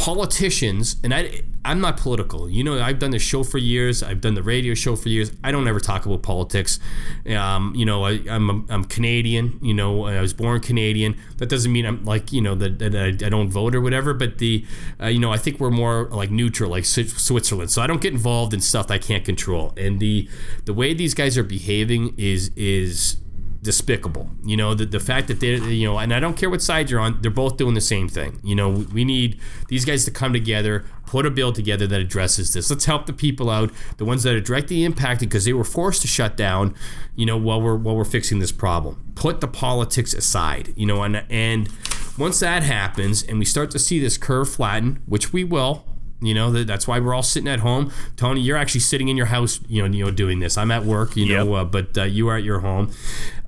politicians, 0.00 0.96
and 1.04 1.12
I, 1.12 1.42
I'm 1.62 1.78
not 1.80 1.98
political. 1.98 2.48
You 2.48 2.64
know, 2.64 2.80
I've 2.80 2.98
done 2.98 3.10
the 3.10 3.18
show 3.18 3.44
for 3.44 3.58
years. 3.58 4.02
I've 4.02 4.22
done 4.22 4.32
the 4.32 4.42
radio 4.42 4.72
show 4.72 4.96
for 4.96 5.10
years. 5.10 5.30
I 5.44 5.52
don't 5.52 5.68
ever 5.68 5.78
talk 5.78 6.06
about 6.06 6.22
politics. 6.22 6.80
Um, 7.26 7.74
you 7.76 7.84
know, 7.84 8.04
I, 8.04 8.12
am 8.26 8.48
I'm, 8.48 8.66
I'm 8.70 8.84
Canadian. 8.84 9.58
You 9.60 9.74
know, 9.74 10.06
I 10.06 10.22
was 10.22 10.32
born 10.32 10.62
Canadian. 10.62 11.20
That 11.36 11.50
doesn't 11.50 11.70
mean 11.70 11.84
I'm 11.84 12.02
like 12.06 12.32
you 12.32 12.40
know 12.40 12.54
that, 12.54 12.78
that 12.78 12.96
I, 12.96 13.08
I, 13.08 13.28
don't 13.28 13.50
vote 13.50 13.74
or 13.74 13.82
whatever. 13.82 14.14
But 14.14 14.38
the, 14.38 14.64
uh, 14.98 15.08
you 15.08 15.18
know, 15.18 15.32
I 15.32 15.36
think 15.36 15.60
we're 15.60 15.70
more 15.70 16.04
like 16.04 16.30
neutral, 16.30 16.70
like 16.70 16.86
Switzerland. 16.86 17.70
So 17.70 17.82
I 17.82 17.86
don't 17.86 18.00
get 18.00 18.14
involved 18.14 18.54
in 18.54 18.62
stuff 18.62 18.90
I 18.90 18.96
can't 18.96 19.24
control. 19.24 19.74
And 19.76 20.00
the 20.00 20.30
the 20.64 20.72
way 20.72 20.94
these 20.94 21.12
guys 21.12 21.36
are 21.36 21.44
behaving 21.44 22.14
is 22.16 22.50
is 22.56 23.18
despicable. 23.62 24.30
You 24.42 24.56
know, 24.56 24.74
the, 24.74 24.86
the 24.86 25.00
fact 25.00 25.28
that 25.28 25.40
they're, 25.40 25.56
you 25.56 25.86
know, 25.86 25.98
and 25.98 26.14
I 26.14 26.20
don't 26.20 26.36
care 26.36 26.48
what 26.48 26.62
side 26.62 26.90
you're 26.90 27.00
on, 27.00 27.20
they're 27.20 27.30
both 27.30 27.56
doing 27.56 27.74
the 27.74 27.80
same 27.80 28.08
thing. 28.08 28.40
You 28.42 28.54
know, 28.54 28.70
we 28.70 29.04
need 29.04 29.38
these 29.68 29.84
guys 29.84 30.04
to 30.06 30.10
come 30.10 30.32
together, 30.32 30.84
put 31.06 31.26
a 31.26 31.30
bill 31.30 31.52
together 31.52 31.86
that 31.86 32.00
addresses 32.00 32.52
this. 32.54 32.70
Let's 32.70 32.86
help 32.86 33.06
the 33.06 33.12
people 33.12 33.50
out, 33.50 33.70
the 33.98 34.04
ones 34.04 34.22
that 34.22 34.34
are 34.34 34.40
directly 34.40 34.84
impacted 34.84 35.28
because 35.28 35.44
they 35.44 35.52
were 35.52 35.64
forced 35.64 36.02
to 36.02 36.08
shut 36.08 36.36
down, 36.36 36.74
you 37.16 37.26
know, 37.26 37.36
while 37.36 37.60
we're 37.60 37.76
while 37.76 37.96
we're 37.96 38.04
fixing 38.04 38.38
this 38.38 38.52
problem. 38.52 39.12
Put 39.14 39.40
the 39.40 39.48
politics 39.48 40.14
aside, 40.14 40.72
you 40.76 40.86
know, 40.86 41.02
and 41.02 41.24
and 41.28 41.68
once 42.16 42.40
that 42.40 42.62
happens 42.62 43.22
and 43.22 43.38
we 43.38 43.44
start 43.44 43.70
to 43.72 43.78
see 43.78 43.98
this 43.98 44.16
curve 44.16 44.48
flatten, 44.48 45.02
which 45.06 45.32
we 45.32 45.44
will, 45.44 45.84
you 46.20 46.34
know, 46.34 46.50
that's 46.50 46.86
why 46.86 46.98
we're 47.00 47.14
all 47.14 47.22
sitting 47.22 47.48
at 47.48 47.60
home. 47.60 47.92
Tony, 48.16 48.40
you're 48.40 48.56
actually 48.56 48.80
sitting 48.80 49.08
in 49.08 49.16
your 49.16 49.26
house, 49.26 49.60
you 49.68 49.82
know, 49.82 49.94
you 49.94 50.04
know, 50.04 50.10
doing 50.10 50.40
this. 50.40 50.58
I'm 50.58 50.70
at 50.70 50.84
work, 50.84 51.16
you 51.16 51.24
yep. 51.26 51.46
know, 51.46 51.54
uh, 51.54 51.64
but 51.64 51.96
uh, 51.96 52.04
you 52.04 52.28
are 52.28 52.36
at 52.36 52.44
your 52.44 52.60
home. 52.60 52.92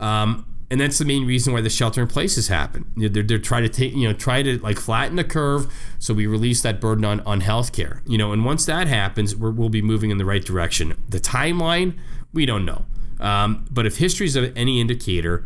Um, 0.01 0.47
and 0.71 0.81
that's 0.81 0.99
the 0.99 1.05
main 1.05 1.27
reason 1.27 1.53
why 1.53 1.61
the 1.61 1.69
shelter 1.69 2.01
in 2.01 2.09
places 2.09 2.49
happen. 2.49 2.91
They're, 2.97 3.23
they're 3.23 3.39
trying 3.39 3.65
to 3.65 3.69
take, 3.69 3.93
you 3.93 4.09
know, 4.09 4.15
try 4.15 4.43
to 4.43 4.59
like 4.61 4.79
flatten 4.79 5.17
the 5.17 5.25
curve 5.25 5.71
so 5.99 6.15
we 6.15 6.27
release 6.27 6.63
that 6.63 6.81
burden 6.81 7.05
on 7.05 7.21
on 7.21 7.43
healthcare. 7.43 8.01
You 8.07 8.17
know, 8.17 8.33
and 8.33 8.43
once 8.43 8.65
that 8.65 8.89
happens, 8.89 9.37
we 9.37 9.51
will 9.51 9.69
be 9.69 9.83
moving 9.83 10.11
in 10.11 10.17
the 10.17 10.25
right 10.25 10.43
direction. 10.43 10.97
The 11.07 11.21
timeline, 11.21 11.99
we 12.33 12.47
don't 12.47 12.65
know. 12.65 12.87
Um, 13.21 13.67
but 13.71 13.85
if 13.85 13.99
history 13.99 14.27
is 14.27 14.35
any 14.35 14.81
indicator, 14.81 15.45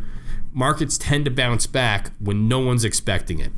markets 0.53 0.97
tend 0.97 1.25
to 1.25 1.31
bounce 1.31 1.67
back 1.67 2.11
when 2.19 2.47
no 2.47 2.59
one's 2.59 2.85
expecting 2.85 3.39
it. 3.39 3.51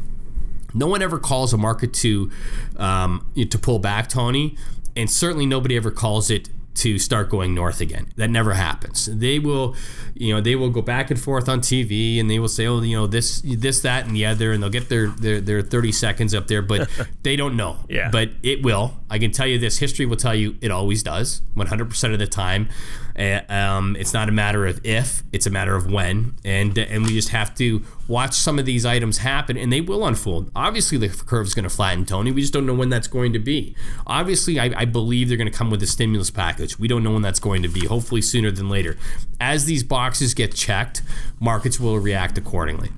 No 0.74 0.88
one 0.88 1.02
ever 1.02 1.20
calls 1.20 1.54
a 1.54 1.58
market 1.58 1.94
to 1.96 2.32
um, 2.78 3.26
to 3.36 3.58
pull 3.58 3.80
back, 3.80 4.10
Tony, 4.10 4.58
and 4.96 5.10
certainly 5.10 5.46
nobody 5.46 5.76
ever 5.76 5.92
calls 5.92 6.30
it 6.30 6.50
to 6.80 6.98
start 6.98 7.30
going 7.30 7.54
north 7.54 7.82
again. 7.82 8.08
That 8.16 8.30
never 8.30 8.54
happens. 8.54 9.06
They 9.06 9.38
will, 9.38 9.76
you 10.14 10.34
know, 10.34 10.40
they 10.40 10.56
will 10.56 10.70
go 10.70 10.82
back 10.82 11.12
and 11.12 11.20
forth 11.20 11.50
on 11.50 11.60
TV 11.60 12.20
and 12.20 12.30
they 12.30 12.40
will 12.40 12.48
say, 12.48 12.68
oh, 12.68 12.80
you 12.82 12.96
know, 12.96 13.06
this, 13.06 13.42
this, 13.42 13.82
that, 13.82 14.06
and 14.06 14.16
the 14.16 14.26
other, 14.26 14.54
and 14.54 14.64
they'll 14.64 14.70
get 14.70 14.88
their 14.88 15.08
their, 15.08 15.42
their 15.42 15.62
30 15.62 15.92
seconds 15.92 16.34
up 16.34 16.48
there, 16.48 16.62
but 16.62 16.90
they 17.24 17.36
don't 17.36 17.58
know. 17.58 17.78
Yeah. 17.90 18.10
But 18.10 18.32
it 18.44 18.64
will. 18.64 18.94
I 19.10 19.20
can 19.20 19.32
tell 19.32 19.48
you 19.48 19.60
this: 19.60 19.80
history 19.80 20.06
will 20.06 20.16
tell 20.16 20.36
you 20.36 20.58
it 20.62 20.72
always 20.72 21.04
does, 21.04 21.42
100% 21.58 22.14
of 22.14 22.20
the 22.20 22.28
time. 22.28 22.70
Uh, 23.18 23.42
um, 23.50 23.96
it's 23.98 24.14
not 24.14 24.30
a 24.30 24.32
matter 24.32 24.66
of 24.66 24.80
if; 24.86 25.24
it's 25.32 25.46
a 25.46 25.50
matter 25.50 25.76
of 25.76 25.92
when, 25.92 26.36
and 26.44 26.78
and 26.78 27.06
we 27.06 27.14
just 27.14 27.30
have 27.30 27.54
to 27.56 27.84
watch 28.08 28.34
some 28.34 28.60
of 28.60 28.66
these 28.66 28.86
items 28.86 29.20
happen, 29.20 29.58
and 29.58 29.72
they 29.72 29.82
will 29.82 30.06
unfold. 30.06 30.52
Obviously, 30.56 30.98
the 30.98 31.10
curve 31.10 31.48
is 31.48 31.54
going 31.54 31.64
to 31.64 31.70
flatten, 31.70 32.06
Tony. 32.06 32.32
We 32.32 32.42
just 32.42 32.54
don't 32.54 32.66
know 32.66 32.74
when 32.74 32.90
that's 32.90 33.08
going 33.08 33.34
to 33.34 33.40
be. 33.40 33.76
Obviously, 34.08 34.60
I, 34.60 34.72
I 34.76 34.86
believe 34.86 35.28
they're 35.28 35.38
going 35.38 35.52
to 35.52 35.58
come 35.58 35.70
with 35.70 35.84
a 35.84 35.88
stimulus 35.88 36.32
package. 36.32 36.80
We 36.80 36.88
don't 36.88 37.04
know 37.04 37.12
when 37.12 37.22
that's 37.22 37.40
going 37.40 37.62
to 37.64 37.70
be. 37.70 37.86
Hopefully, 37.86 38.22
sooner 38.22 38.52
than 38.52 38.70
later. 38.70 38.98
As 39.40 39.66
these 39.66 39.84
boxes 39.84 40.34
get 40.34 40.54
checked, 40.54 41.02
markets 41.40 41.80
will 41.80 42.00
react 42.00 42.38
accordingly. 42.38 42.90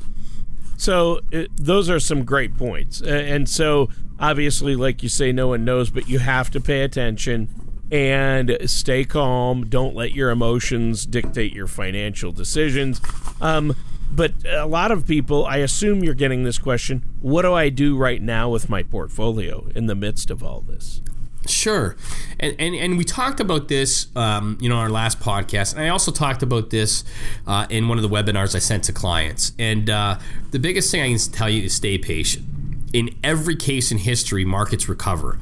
So 0.77 1.21
it, 1.31 1.49
those 1.55 1.89
are 1.89 1.99
some 1.99 2.25
great 2.25 2.57
points, 2.57 3.01
and 3.01 3.47
so 3.47 3.89
obviously, 4.19 4.75
like 4.75 5.03
you 5.03 5.09
say, 5.09 5.31
no 5.31 5.49
one 5.49 5.63
knows, 5.63 5.89
but 5.89 6.09
you 6.09 6.19
have 6.19 6.49
to 6.51 6.59
pay 6.59 6.81
attention 6.81 7.70
and 7.91 8.57
stay 8.65 9.03
calm. 9.03 9.67
Don't 9.67 9.95
let 9.95 10.13
your 10.13 10.31
emotions 10.31 11.05
dictate 11.05 11.53
your 11.53 11.67
financial 11.67 12.31
decisions. 12.31 13.01
Um, 13.41 13.75
but 14.11 14.33
a 14.45 14.65
lot 14.65 14.91
of 14.91 15.07
people, 15.07 15.45
I 15.45 15.57
assume 15.57 16.03
you're 16.03 16.13
getting 16.13 16.43
this 16.43 16.57
question 16.57 17.03
what 17.21 17.43
do 17.43 17.53
I 17.53 17.69
do 17.69 17.97
right 17.97 18.21
now 18.21 18.49
with 18.49 18.69
my 18.69 18.83
portfolio 18.83 19.67
in 19.75 19.85
the 19.85 19.95
midst 19.95 20.29
of 20.29 20.43
all 20.43 20.61
this? 20.61 21.01
Sure, 21.47 21.95
and 22.39 22.55
and, 22.59 22.75
and 22.75 22.97
we 22.99 23.03
talked 23.03 23.39
about 23.39 23.67
this, 23.67 24.15
um, 24.15 24.59
you 24.61 24.69
know, 24.69 24.75
our 24.75 24.89
last 24.89 25.19
podcast, 25.19 25.73
and 25.73 25.81
I 25.81 25.89
also 25.89 26.11
talked 26.11 26.43
about 26.43 26.69
this 26.69 27.03
uh, 27.47 27.65
in 27.69 27.87
one 27.87 27.97
of 27.97 28.03
the 28.03 28.09
webinars 28.09 28.53
I 28.55 28.59
sent 28.59 28.83
to 28.85 28.93
clients. 28.93 29.53
And 29.57 29.89
uh, 29.89 30.19
the 30.51 30.59
biggest 30.59 30.91
thing 30.91 31.01
I 31.01 31.07
can 31.07 31.31
tell 31.31 31.49
you 31.49 31.63
is 31.63 31.73
stay 31.73 31.97
patient. 31.97 32.45
In 32.93 33.09
every 33.23 33.55
case 33.55 33.91
in 33.91 33.99
history, 33.99 34.43
markets 34.43 34.89
recover, 34.89 35.39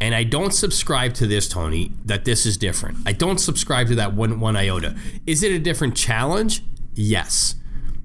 and 0.00 0.14
I 0.14 0.24
don't 0.24 0.52
subscribe 0.52 1.14
to 1.14 1.26
this, 1.26 1.48
Tony. 1.48 1.92
That 2.04 2.24
this 2.24 2.46
is 2.46 2.56
different. 2.56 2.98
I 3.06 3.12
don't 3.12 3.38
subscribe 3.38 3.88
to 3.88 3.94
that 3.96 4.14
one 4.14 4.38
one 4.40 4.56
iota. 4.56 4.94
Is 5.26 5.42
it 5.42 5.52
a 5.52 5.58
different 5.58 5.96
challenge? 5.96 6.62
Yes. 6.94 7.56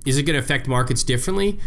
Is 0.06 0.18
it 0.18 0.24
going 0.24 0.36
to 0.36 0.40
affect 0.40 0.68
markets 0.68 1.04
differently? 1.04 1.60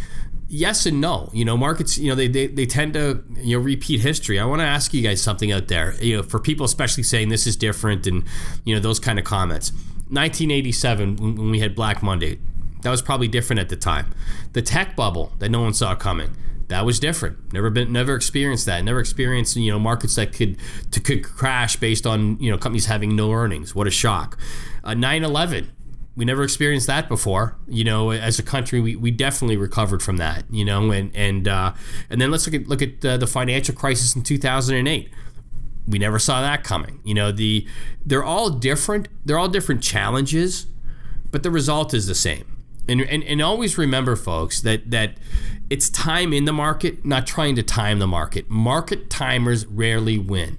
yes 0.51 0.85
and 0.85 1.01
no. 1.01 1.31
You 1.33 1.45
know, 1.45 1.57
markets, 1.57 1.97
you 1.97 2.11
know, 2.11 2.15
they, 2.15 2.29
they, 2.29 2.49
they 2.49 2.67
tend 2.67 2.95
to, 2.95 3.23
you 3.37 3.57
know, 3.57 3.63
repeat 3.63 4.01
history. 4.01 4.39
I 4.39 4.45
want 4.45 4.61
to 4.61 4.67
ask 4.67 4.93
you 4.93 5.01
guys 5.01 5.23
something 5.23 5.51
out 5.53 5.69
there, 5.69 5.95
you 6.03 6.17
know, 6.17 6.23
for 6.23 6.39
people 6.41 6.67
especially 6.67 7.05
saying 7.05 7.29
this 7.29 7.47
is 7.47 7.57
different 7.57 8.07
and, 8.07 8.25
you 8.65 8.75
know, 8.75 8.81
those 8.81 8.99
kind 8.99 9.19
of 9.19 9.25
comments. 9.25 9.71
1987, 10.11 11.17
when 11.17 11.51
we 11.51 11.61
had 11.61 11.75
Black 11.75 12.03
Monday, 12.03 12.41
that 12.83 12.91
was 12.91 13.01
probably 13.01 13.29
different 13.29 13.61
at 13.61 13.69
the 13.69 13.77
time. 13.77 14.13
The 14.53 14.63
tech 14.63 14.97
bubble 14.97 15.33
that 15.39 15.51
no 15.51 15.63
one 15.63 15.73
saw 15.73 15.95
coming, 15.95 16.37
that 16.71 16.87
was 16.87 17.01
different. 17.01 17.53
Never 17.53 17.69
been, 17.69 17.93
never 17.93 18.15
experienced 18.15 18.65
that. 18.67 18.85
Never 18.85 19.01
experienced, 19.01 19.57
you 19.57 19.73
know, 19.73 19.79
markets 19.79 20.15
that 20.15 20.33
could 20.33 20.57
to, 20.93 21.01
could 21.01 21.25
crash 21.25 21.77
based 21.77 22.07
on, 22.07 22.39
you 22.41 22.51
know, 22.51 22.57
companies 22.57 22.87
having 22.87 23.17
no 23.17 23.33
earnings. 23.33 23.75
What 23.75 23.89
a 23.89 23.91
shock. 23.91 24.39
9 24.85 25.25
uh, 25.25 25.29
11, 25.29 25.73
we 26.15 26.25
never 26.25 26.45
experienced 26.45 26.87
that 26.87 27.09
before. 27.09 27.57
You 27.67 27.83
know, 27.83 28.13
as 28.13 28.39
a 28.39 28.45
country, 28.45 28.81
we, 28.81 28.95
we 28.95 29.11
definitely 29.11 29.57
recovered 29.57 30.01
from 30.01 30.19
that. 30.19 30.45
You 30.49 30.65
know, 30.65 30.93
and 30.93 31.15
and 31.15 31.49
uh, 31.49 31.75
and 32.09 32.21
then 32.21 32.31
let's 32.31 32.47
look 32.47 32.55
at 32.55 32.69
look 32.69 32.83
at 32.83 33.05
uh, 33.05 33.17
the 33.17 33.27
financial 33.27 33.75
crisis 33.75 34.15
in 34.15 34.23
2008. 34.23 35.11
We 35.89 35.99
never 35.99 36.21
saw 36.21 36.41
that 36.41 36.63
coming. 36.63 37.01
You 37.05 37.15
know, 37.15 37.33
the 37.33 37.67
they're 38.07 38.25
all 38.25 38.49
different. 38.51 39.09
They're 39.25 39.39
all 39.39 39.49
different 39.49 39.83
challenges, 39.83 40.67
but 41.33 41.43
the 41.43 41.51
result 41.51 41.95
is 41.95 42.07
the 42.07 42.15
same. 42.15 42.59
And, 42.89 43.03
and, 43.03 43.23
and 43.23 43.41
always 43.41 43.79
remember, 43.79 44.17
folks, 44.17 44.61
that 44.63 44.91
that 44.91 45.17
it's 45.71 45.89
time 45.89 46.33
in 46.33 46.45
the 46.45 46.53
market, 46.53 47.05
not 47.05 47.27
trying 47.27 47.55
to 47.57 47.63
time 47.63 48.01
the 48.01 48.07
market. 48.07 48.51
Market 48.51 49.09
timers 49.09 49.65
rarely 49.67 50.19
win 50.19 50.59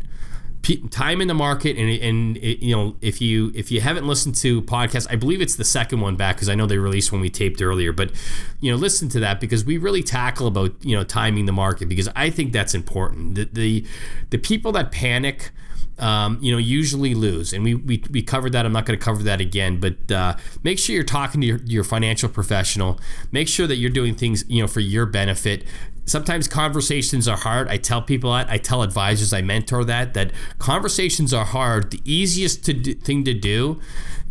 time 0.91 1.21
in 1.21 1.27
the 1.27 1.33
market 1.33 1.75
and, 1.75 1.89
and 2.01 2.37
it, 2.37 2.63
you 2.63 2.75
know 2.75 2.95
if 3.01 3.19
you 3.19 3.51
if 3.55 3.71
you 3.71 3.81
haven't 3.81 4.05
listened 4.05 4.35
to 4.35 4.61
podcast, 4.61 5.07
i 5.09 5.15
believe 5.15 5.41
it's 5.41 5.55
the 5.55 5.65
second 5.65 5.99
one 5.99 6.15
back 6.15 6.35
because 6.35 6.49
i 6.49 6.55
know 6.55 6.65
they 6.65 6.77
released 6.77 7.11
when 7.11 7.19
we 7.19 7.29
taped 7.29 7.61
earlier 7.61 7.91
but 7.91 8.11
you 8.59 8.71
know 8.71 8.77
listen 8.77 9.09
to 9.09 9.19
that 9.19 9.39
because 9.39 9.65
we 9.65 9.77
really 9.77 10.03
tackle 10.03 10.47
about 10.47 10.73
you 10.85 10.95
know 10.95 11.03
timing 11.03 11.45
the 11.45 11.51
market 11.51 11.89
because 11.89 12.07
i 12.15 12.29
think 12.29 12.53
that's 12.53 12.75
important 12.75 13.35
the 13.35 13.45
the, 13.51 13.85
the 14.29 14.37
people 14.37 14.71
that 14.71 14.91
panic 14.91 15.51
um, 15.99 16.39
you 16.41 16.51
know, 16.51 16.57
usually 16.57 17.13
lose. 17.13 17.53
And 17.53 17.63
we, 17.63 17.75
we, 17.75 18.03
we 18.11 18.21
covered 18.21 18.53
that. 18.53 18.65
I'm 18.65 18.73
not 18.73 18.85
going 18.85 18.97
to 18.97 19.03
cover 19.03 19.23
that 19.23 19.41
again, 19.41 19.79
but 19.79 20.11
uh, 20.11 20.35
make 20.63 20.79
sure 20.79 20.95
you're 20.95 21.03
talking 21.03 21.41
to 21.41 21.47
your, 21.47 21.57
your 21.65 21.83
financial 21.83 22.29
professional. 22.29 22.99
Make 23.31 23.47
sure 23.47 23.67
that 23.67 23.75
you're 23.75 23.91
doing 23.91 24.15
things, 24.15 24.43
you 24.47 24.61
know, 24.61 24.67
for 24.67 24.79
your 24.79 25.05
benefit 25.05 25.63
sometimes 26.05 26.47
conversations 26.47 27.27
are 27.27 27.37
hard. 27.37 27.67
I 27.69 27.77
tell 27.77 28.01
people 28.01 28.33
that. 28.33 28.49
I 28.49 28.57
tell 28.57 28.81
advisors 28.81 29.33
I 29.33 29.41
mentor 29.41 29.85
that 29.85 30.13
that 30.15 30.31
conversations 30.59 31.33
are 31.33 31.45
hard. 31.45 31.91
The 31.91 32.01
easiest 32.03 32.65
to 32.65 32.73
do, 32.73 32.95
thing 32.95 33.23
to 33.25 33.33
do 33.33 33.79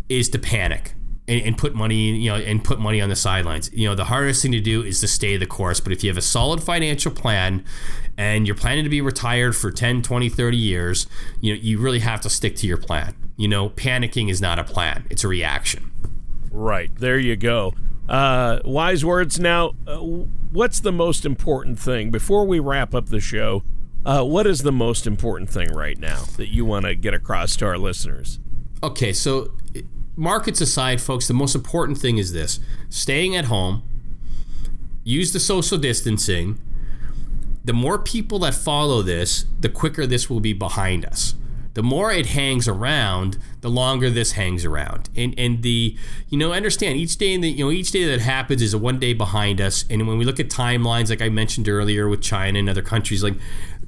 is 0.08 0.28
to 0.30 0.38
panic 0.38 0.94
and, 1.30 1.46
and, 1.46 1.58
put 1.58 1.74
money, 1.74 2.10
you 2.16 2.28
know, 2.28 2.36
and 2.36 2.62
put 2.64 2.80
money 2.80 3.00
on 3.00 3.08
the 3.08 3.16
sidelines. 3.16 3.70
You 3.72 3.88
know, 3.88 3.94
the 3.94 4.06
hardest 4.06 4.42
thing 4.42 4.50
to 4.52 4.60
do 4.60 4.82
is 4.82 5.00
to 5.00 5.08
stay 5.08 5.36
the 5.36 5.46
course. 5.46 5.78
But 5.78 5.92
if 5.92 6.02
you 6.02 6.10
have 6.10 6.16
a 6.16 6.22
solid 6.22 6.60
financial 6.60 7.12
plan 7.12 7.64
and 8.18 8.46
you're 8.46 8.56
planning 8.56 8.82
to 8.82 8.90
be 8.90 9.00
retired 9.00 9.54
for 9.54 9.70
10, 9.70 10.02
20, 10.02 10.28
30 10.28 10.56
years, 10.56 11.06
you 11.40 11.54
know, 11.54 11.60
you 11.60 11.78
really 11.78 12.00
have 12.00 12.20
to 12.22 12.30
stick 12.30 12.56
to 12.56 12.66
your 12.66 12.76
plan. 12.76 13.14
You 13.36 13.46
know, 13.46 13.70
panicking 13.70 14.28
is 14.28 14.40
not 14.40 14.58
a 14.58 14.64
plan. 14.64 15.06
It's 15.08 15.22
a 15.22 15.28
reaction. 15.28 15.92
Right. 16.50 16.90
There 16.98 17.18
you 17.18 17.36
go. 17.36 17.74
Uh, 18.08 18.58
wise 18.64 19.04
words. 19.04 19.38
Now, 19.38 19.74
uh, 19.86 19.98
what's 19.98 20.80
the 20.80 20.90
most 20.90 21.24
important 21.24 21.78
thing 21.78 22.10
before 22.10 22.44
we 22.44 22.58
wrap 22.58 22.92
up 22.92 23.06
the 23.06 23.20
show? 23.20 23.62
Uh, 24.04 24.24
what 24.24 24.48
is 24.48 24.62
the 24.62 24.72
most 24.72 25.06
important 25.06 25.48
thing 25.48 25.70
right 25.72 25.98
now 25.98 26.24
that 26.38 26.48
you 26.48 26.64
want 26.64 26.86
to 26.86 26.96
get 26.96 27.14
across 27.14 27.54
to 27.56 27.66
our 27.66 27.78
listeners? 27.78 28.40
Okay, 28.82 29.12
so 29.12 29.52
markets 30.20 30.60
aside, 30.60 31.00
folks, 31.00 31.26
the 31.26 31.34
most 31.34 31.54
important 31.54 31.98
thing 31.98 32.18
is 32.18 32.32
this 32.32 32.60
staying 32.88 33.34
at 33.34 33.46
home, 33.46 33.82
use 35.02 35.32
the 35.32 35.40
social 35.40 35.78
distancing. 35.78 36.58
The 37.64 37.72
more 37.72 37.98
people 37.98 38.38
that 38.40 38.54
follow 38.54 39.02
this, 39.02 39.44
the 39.60 39.68
quicker 39.68 40.06
this 40.06 40.30
will 40.30 40.40
be 40.40 40.52
behind 40.52 41.04
us 41.04 41.34
the 41.74 41.82
more 41.82 42.10
it 42.10 42.26
hangs 42.26 42.66
around, 42.66 43.38
the 43.60 43.70
longer 43.70 44.10
this 44.10 44.32
hangs 44.32 44.64
around. 44.64 45.08
And 45.16 45.34
and 45.38 45.62
the 45.62 45.96
you 46.28 46.38
know 46.38 46.52
understand 46.52 46.96
each 46.96 47.16
day 47.16 47.32
in 47.32 47.40
the 47.40 47.50
you 47.50 47.64
know 47.64 47.70
each 47.70 47.92
day 47.92 48.04
that 48.06 48.20
happens 48.20 48.60
is 48.60 48.74
a 48.74 48.78
one 48.78 48.98
day 48.98 49.12
behind 49.12 49.60
us. 49.60 49.84
And 49.88 50.06
when 50.08 50.18
we 50.18 50.24
look 50.24 50.40
at 50.40 50.48
timelines, 50.48 51.10
like 51.10 51.22
I 51.22 51.28
mentioned 51.28 51.68
earlier 51.68 52.08
with 52.08 52.22
China 52.22 52.58
and 52.58 52.68
other 52.68 52.82
countries, 52.82 53.22
like 53.22 53.36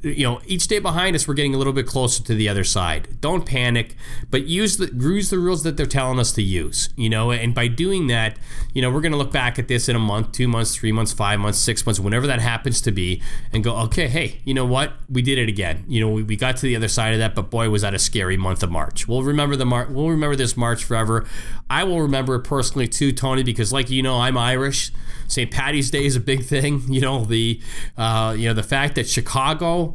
you 0.03 0.25
know, 0.25 0.41
each 0.47 0.67
day 0.67 0.81
behind 0.81 1.15
us, 1.15 1.29
we're 1.29 1.35
getting 1.35 1.55
a 1.55 1.59
little 1.59 1.73
bit 1.73 1.87
closer 1.87 2.23
to 2.25 2.35
the 2.35 2.49
other 2.49 2.65
side. 2.65 3.21
Don't 3.21 3.47
panic, 3.47 3.97
but 4.31 4.47
use 4.47 4.77
the 4.77 4.93
use 4.93 5.31
the 5.31 5.39
rules 5.39 5.63
that 5.63 5.77
they're 5.77 5.87
telling 5.87 6.19
us 6.19 6.33
to 6.33 6.43
use. 6.43 6.89
You 6.97 7.09
know, 7.09 7.31
and 7.31 7.55
by 7.55 7.69
doing 7.69 8.09
that, 8.09 8.37
you 8.75 8.83
know, 8.83 8.91
we're 8.91 9.01
going 9.01 9.13
to 9.13 9.19
look 9.19 9.31
back 9.31 9.59
at 9.59 9.69
this 9.69 9.89
in 9.89 9.95
a 9.95 10.01
month, 10.01 10.33
two 10.33 10.49
months, 10.49 10.75
three 10.75 10.93
months, 10.93 11.13
five 11.13 11.39
months, 11.39 11.59
six 11.59 11.87
months, 11.87 12.01
whenever 12.01 12.27
that 12.27 12.41
happens 12.41 12.81
to 12.83 12.91
be, 12.91 13.23
and 13.53 13.63
go, 13.63 13.77
okay, 13.77 14.09
hey, 14.09 14.41
you 14.45 14.55
know 14.55 14.67
what? 14.67 14.93
We 15.09 15.23
did 15.23 15.39
it 15.39 15.49
again. 15.49 15.85
You 15.87 16.01
know, 16.01 16.09
we, 16.09 16.23
we 16.25 16.37
got 16.37 16.57
to 16.59 16.63
the 16.63 16.75
other 16.75 16.89
side 16.89 17.13
of 17.13 17.21
that, 17.21 17.35
but 17.35 17.51
boy, 17.51 17.71
was 17.71 17.83
that 17.83 17.95
a 17.95 17.99
scary 17.99 18.37
month 18.37 18.63
of 18.63 18.71
March. 18.71 19.07
We'll 19.07 19.23
remember 19.23 19.55
the 19.57 19.67
Mar- 19.67 19.89
We'll 19.89 20.11
remember 20.11 20.35
this 20.35 20.57
March 20.57 20.83
forever. 20.83 21.25
I 21.71 21.85
will 21.85 22.03
remember 22.03 22.35
it 22.35 22.41
personally 22.41 22.89
too, 22.89 23.13
Tony, 23.13 23.43
because 23.45 23.73
like 23.73 23.89
you 23.89 24.03
know, 24.03 24.19
I'm 24.21 24.37
Irish. 24.37 24.91
St. 25.29 25.51
Patty's 25.51 25.91
Day 25.91 26.05
is 26.05 26.17
a 26.17 26.21
big 26.21 26.45
thing. 26.45 26.83
You 26.93 27.01
know 27.01 27.25
the 27.25 27.61
uh, 27.97 28.35
you 28.37 28.49
know 28.49 28.55
the 28.55 28.63
fact 28.63 28.97
that 28.97 29.09
Chicago 29.09 29.92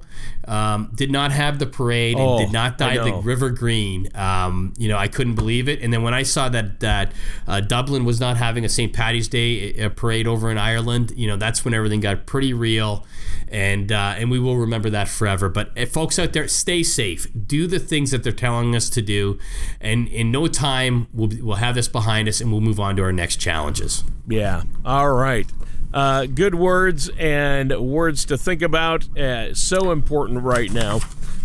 um, 0.47 0.91
did 0.95 1.11
not 1.11 1.31
have 1.31 1.59
the 1.59 1.65
parade 1.65 2.15
oh, 2.17 2.37
and 2.37 2.45
did 2.45 2.53
not 2.53 2.77
dye 2.77 2.97
the 2.97 3.13
river 3.13 3.49
green. 3.49 4.09
Um, 4.15 4.73
you 4.77 4.87
know 4.87 4.97
I 4.97 5.07
couldn't 5.07 5.35
believe 5.35 5.67
it. 5.67 5.81
And 5.81 5.93
then 5.93 6.03
when 6.03 6.13
I 6.13 6.23
saw 6.23 6.49
that 6.49 6.79
that 6.79 7.11
uh, 7.47 7.61
Dublin 7.61 8.05
was 8.05 8.19
not 8.19 8.37
having 8.37 8.65
a 8.65 8.69
St. 8.69 8.93
Patty's 8.93 9.27
Day 9.27 9.73
uh, 9.79 9.89
parade 9.89 10.27
over 10.27 10.49
in 10.49 10.57
Ireland, 10.57 11.13
you 11.15 11.27
know 11.27 11.37
that's 11.37 11.65
when 11.65 11.73
everything 11.73 11.99
got 11.99 12.25
pretty 12.25 12.53
real. 12.53 13.05
And 13.49 13.91
uh, 13.91 14.15
and 14.17 14.29
we 14.29 14.39
will 14.39 14.57
remember 14.57 14.89
that 14.89 15.07
forever. 15.07 15.49
But 15.49 15.77
uh, 15.77 15.85
folks 15.85 16.19
out 16.19 16.33
there, 16.33 16.47
stay 16.47 16.83
safe. 16.83 17.27
Do 17.47 17.67
the 17.67 17.79
things 17.79 18.11
that 18.11 18.23
they're 18.23 18.31
telling 18.31 18.75
us 18.75 18.89
to 18.91 19.01
do, 19.01 19.39
and 19.79 20.07
in 20.07 20.31
no 20.31 20.47
time 20.47 21.07
we'll 21.13 21.29
we'll 21.41 21.57
have 21.57 21.75
this 21.75 21.87
behind 21.87 22.27
us 22.27 22.41
and 22.41 22.51
we'll 22.51 22.61
move 22.61 22.79
on 22.79 22.95
to 22.97 23.03
our 23.03 23.13
next 23.13 23.37
challenges. 23.37 24.03
Yeah. 24.27 24.63
All 24.85 25.11
right. 25.11 25.47
Uh, 25.93 26.25
good 26.25 26.55
words 26.55 27.09
and 27.17 27.75
words 27.79 28.25
to 28.25 28.37
think 28.37 28.61
about. 28.61 29.17
Uh, 29.17 29.53
so 29.53 29.91
important 29.91 30.43
right 30.43 30.71
now. 30.71 30.99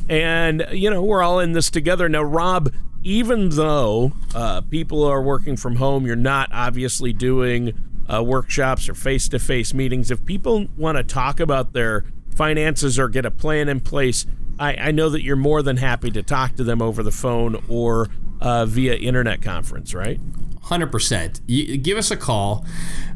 And, 0.09 0.67
you 0.73 0.91
know, 0.91 1.03
we're 1.03 1.23
all 1.23 1.41
in 1.41 1.53
this 1.53 1.71
together. 1.71 2.09
Now, 2.09 2.23
Rob, 2.23 2.73
even 3.03 3.51
though 3.51 4.13
uh, 4.35 4.61
people 4.63 5.05
are 5.05 5.23
working 5.23 5.57
from 5.57 5.77
home, 5.77 6.07
you're 6.07 6.17
not 6.17 6.51
obviously 6.53 7.13
doing 7.13 7.73
uh, 8.13 8.23
workshops 8.23 8.89
or 8.89 8.95
face 8.95 9.29
to 9.29 9.39
face 9.39 9.73
meetings. 9.73 10.11
If 10.11 10.25
people 10.25 10.67
want 10.77 10.99
to 10.99 11.05
talk 11.05 11.41
about 11.41 11.73
their 11.73 12.05
finances 12.35 12.99
or 12.99 13.09
get 13.09 13.25
a 13.25 13.31
plan 13.31 13.69
in 13.69 13.81
place, 13.81 14.27
I, 14.59 14.75
I, 14.75 14.91
know 14.91 15.09
that 15.11 15.23
you're 15.23 15.37
more 15.37 15.63
than 15.63 15.77
happy 15.77 16.11
to 16.11 16.23
talk 16.23 16.57
to 16.57 16.65
them 16.65 16.83
over 16.83 17.03
the 17.03 17.11
phone 17.11 17.63
or 17.69 18.09
uh, 18.41 18.67
via 18.67 18.95
internet 18.95 19.43
conference, 19.43 19.95
right? 19.95 20.21
100%. 20.66 21.40
You, 21.46 21.77
give 21.77 21.98
us 21.98 22.11
a 22.11 22.16
call, 22.16 22.64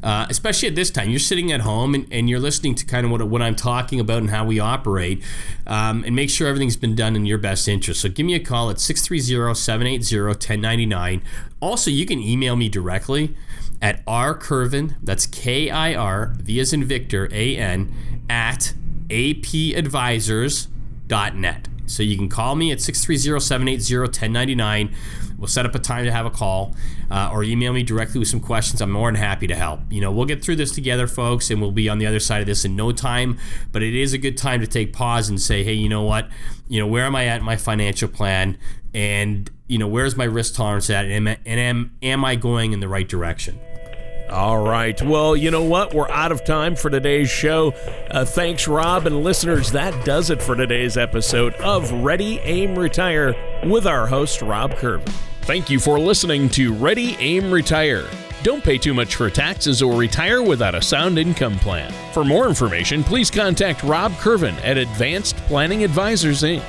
uh, 0.02 0.26
especially 0.28 0.68
at 0.68 0.74
this 0.74 0.90
time. 0.90 1.10
You're 1.10 1.18
sitting 1.18 1.52
at 1.52 1.60
home 1.60 1.94
and, 1.94 2.06
and 2.10 2.28
you're 2.28 2.40
listening 2.40 2.74
to 2.76 2.84
kind 2.84 3.04
of 3.04 3.12
what, 3.12 3.22
what 3.28 3.42
I'm 3.42 3.54
talking 3.54 4.00
about 4.00 4.18
and 4.18 4.30
how 4.30 4.44
we 4.44 4.58
operate, 4.58 5.22
um, 5.66 6.02
and 6.04 6.16
make 6.16 6.30
sure 6.30 6.48
everything's 6.48 6.76
been 6.76 6.94
done 6.94 7.16
in 7.16 7.26
your 7.26 7.38
best 7.38 7.68
interest. 7.68 8.00
So 8.00 8.08
give 8.08 8.26
me 8.26 8.34
a 8.34 8.40
call 8.40 8.70
at 8.70 8.80
630 8.80 9.54
780 9.54 10.22
1099. 10.22 11.22
Also, 11.60 11.90
you 11.90 12.04
can 12.04 12.20
email 12.20 12.56
me 12.56 12.68
directly 12.68 13.34
at 13.80 14.04
rkirvan, 14.06 14.96
that's 15.02 15.26
K 15.26 15.70
I 15.70 15.94
R, 15.94 16.34
V 16.38 16.60
as 16.60 16.72
in 16.72 16.84
Victor, 16.84 17.28
A 17.32 17.56
N, 17.56 17.92
at 18.28 18.74
apadvisors.net. 19.08 21.68
So 21.86 22.02
you 22.02 22.16
can 22.16 22.28
call 22.28 22.54
me 22.54 22.72
at 22.72 22.80
630 22.80 23.40
780 23.40 23.98
1099 23.98 24.94
We'll 25.38 25.48
set 25.48 25.66
up 25.66 25.74
a 25.74 25.78
time 25.78 26.04
to 26.04 26.12
have 26.12 26.24
a 26.24 26.30
call 26.30 26.74
uh, 27.10 27.30
or 27.32 27.44
email 27.44 27.72
me 27.72 27.82
directly 27.82 28.18
with 28.18 28.28
some 28.28 28.40
questions. 28.40 28.80
I'm 28.80 28.90
more 28.90 29.08
than 29.08 29.20
happy 29.20 29.46
to 29.46 29.54
help. 29.54 29.80
You 29.90 30.00
know, 30.00 30.10
we'll 30.10 30.24
get 30.24 30.42
through 30.42 30.56
this 30.56 30.72
together, 30.72 31.06
folks, 31.06 31.50
and 31.50 31.60
we'll 31.60 31.72
be 31.72 31.88
on 31.88 31.98
the 31.98 32.06
other 32.06 32.20
side 32.20 32.40
of 32.40 32.46
this 32.46 32.64
in 32.64 32.74
no 32.74 32.92
time. 32.92 33.38
But 33.70 33.82
it 33.82 33.94
is 33.94 34.12
a 34.12 34.18
good 34.18 34.36
time 34.36 34.60
to 34.60 34.66
take 34.66 34.92
pause 34.92 35.28
and 35.28 35.40
say, 35.40 35.62
hey, 35.62 35.74
you 35.74 35.88
know 35.88 36.02
what? 36.02 36.28
You 36.68 36.80
know, 36.80 36.86
where 36.86 37.04
am 37.04 37.14
I 37.14 37.26
at 37.26 37.40
in 37.40 37.44
my 37.44 37.56
financial 37.56 38.08
plan? 38.08 38.56
And, 38.94 39.50
you 39.66 39.78
know, 39.78 39.88
where's 39.88 40.16
my 40.16 40.24
risk 40.24 40.54
tolerance 40.54 40.88
at? 40.88 41.04
And 41.04 41.28
am, 41.28 41.36
and 41.44 41.60
am, 41.60 41.96
am 42.02 42.24
I 42.24 42.36
going 42.36 42.72
in 42.72 42.80
the 42.80 42.88
right 42.88 43.06
direction? 43.06 43.60
All 44.28 44.58
right. 44.58 45.00
Well, 45.02 45.36
you 45.36 45.50
know 45.50 45.62
what? 45.62 45.94
We're 45.94 46.10
out 46.10 46.32
of 46.32 46.44
time 46.44 46.74
for 46.74 46.90
today's 46.90 47.30
show. 47.30 47.74
Uh, 48.10 48.24
thanks, 48.24 48.66
Rob, 48.66 49.06
and 49.06 49.22
listeners. 49.22 49.70
That 49.70 50.04
does 50.04 50.30
it 50.30 50.42
for 50.42 50.56
today's 50.56 50.96
episode 50.96 51.54
of 51.56 51.92
Ready, 51.92 52.40
Aim, 52.40 52.76
Retire 52.76 53.36
with 53.64 53.86
our 53.86 54.06
host, 54.06 54.42
Rob 54.42 54.72
Kirvan. 54.72 55.08
Thank 55.42 55.70
you 55.70 55.78
for 55.78 56.00
listening 56.00 56.48
to 56.50 56.74
Ready, 56.74 57.16
Aim, 57.20 57.52
Retire. 57.52 58.04
Don't 58.42 58.64
pay 58.64 58.78
too 58.78 58.94
much 58.94 59.14
for 59.14 59.30
taxes 59.30 59.80
or 59.80 59.96
retire 59.96 60.42
without 60.42 60.74
a 60.74 60.82
sound 60.82 61.18
income 61.18 61.58
plan. 61.58 61.92
For 62.12 62.24
more 62.24 62.48
information, 62.48 63.04
please 63.04 63.30
contact 63.30 63.82
Rob 63.84 64.12
Kirvan 64.14 64.54
at 64.64 64.76
Advanced 64.76 65.36
Planning 65.48 65.84
Advisors, 65.84 66.42
Inc. 66.42 66.62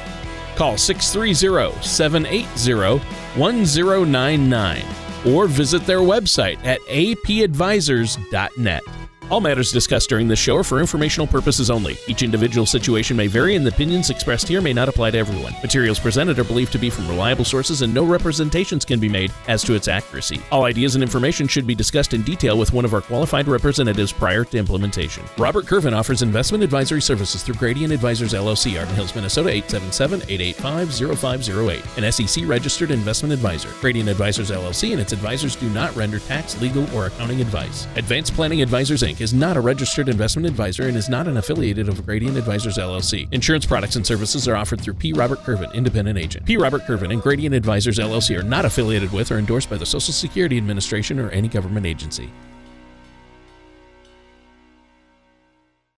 Call 0.56 0.78
630 0.78 1.82
780 1.84 3.00
1099 3.40 5.07
or 5.28 5.48
visit 5.48 5.86
their 5.86 6.00
website 6.00 6.58
at 6.66 6.80
apadvisors.net. 6.82 8.84
All 9.30 9.42
matters 9.42 9.74
discussed 9.74 10.08
during 10.08 10.30
this 10.30 10.40
show 10.40 10.56
are 10.56 10.64
for 10.64 10.80
informational 10.80 11.28
purposes 11.28 11.70
only. 11.70 11.98
Each 12.08 12.24
individual 12.24 12.66
situation 12.66 13.18
may 13.18 13.28
vary, 13.28 13.56
and 13.56 13.66
the 13.66 13.72
opinions 13.72 14.10
expressed 14.10 14.48
here 14.48 14.62
may 14.62 14.72
not 14.72 14.88
apply 14.88 15.12
to 15.12 15.18
everyone. 15.18 15.52
Materials 15.62 16.00
presented 16.00 16.40
are 16.40 16.46
believed 16.46 16.72
to 16.72 16.78
be 16.78 16.90
from 16.90 17.10
reliable 17.10 17.44
sources, 17.44 17.82
and 17.82 17.94
no 17.94 18.06
representations 18.06 18.86
can 18.86 19.02
be 19.02 19.10
made 19.10 19.34
as 19.50 19.64
to 19.64 19.74
its 19.74 19.90
accuracy. 19.90 20.42
All 20.50 20.64
ideas 20.64 20.96
and 20.96 21.04
information 21.04 21.46
should 21.46 21.68
be 21.68 21.76
discussed 21.76 22.14
in 22.14 22.22
detail 22.22 22.58
with 22.58 22.72
one 22.72 22.86
of 22.86 22.94
our 22.94 23.02
qualified 23.02 23.50
representatives 23.50 24.14
prior 24.14 24.46
to 24.46 24.58
implementation. 24.58 25.26
Robert 25.38 25.66
Kirvan 25.66 25.92
offers 25.92 26.22
investment 26.22 26.64
advisory 26.64 27.02
services 27.02 27.44
through 27.44 27.56
Gradient 27.56 27.92
Advisors 27.92 28.32
LLC, 28.32 28.80
Arden 28.80 28.96
Hills, 28.96 29.14
Minnesota 29.14 29.50
877-885-0508, 29.50 31.98
an 31.98 32.10
SEC 32.14 32.46
registered 32.48 32.92
investment 32.92 33.34
advisor. 33.34 33.68
Gradient 33.82 34.08
Advisors 34.08 34.52
LLC 34.52 34.94
and 34.94 35.02
its 35.02 35.12
advisors 35.12 35.58
do 35.58 35.70
not 35.72 35.94
render 35.98 36.20
tax, 36.20 36.58
legal, 36.62 36.90
or 36.96 37.08
accounting 37.08 37.42
advice. 37.42 37.88
Advanced 37.98 38.34
Planning 38.34 38.62
Advisors 38.62 39.04
Inc. 39.04 39.17
is 39.22 39.34
not 39.34 39.58
a 39.58 39.62
registered 39.62 40.10
investment 40.10 40.48
advisor 40.48 40.88
and 40.88 40.96
is 40.96 41.10
not 41.10 41.28
an 41.28 41.38
affiliated 41.38 41.90
of 41.90 42.06
Gradient 42.06 42.38
Advisors 42.38 42.78
LLC. 42.78 43.32
Insurance 43.34 43.66
products 43.66 43.96
and 43.96 44.06
services 44.06 44.48
are 44.48 44.56
offered 44.56 44.82
through 44.82 44.94
P. 44.96 45.14
Robert 45.14 45.40
Kirvan, 45.40 45.74
independent 45.74 46.18
agent. 46.18 46.46
P. 46.46 46.58
Robert 46.58 46.82
Kirvan 46.84 47.12
and 47.12 47.22
Gradient 47.22 47.56
Advisors 47.56 48.00
LLC 48.00 48.38
are 48.38 48.44
not 48.44 48.66
affiliated 48.66 49.12
with 49.12 49.32
or 49.32 49.38
endorsed 49.38 49.70
by 49.70 49.78
the 49.78 49.86
Social 49.86 50.14
Security 50.14 50.58
Administration 50.58 51.20
or 51.20 51.30
any 51.30 51.48
government 51.48 51.86
agency. 51.86 52.32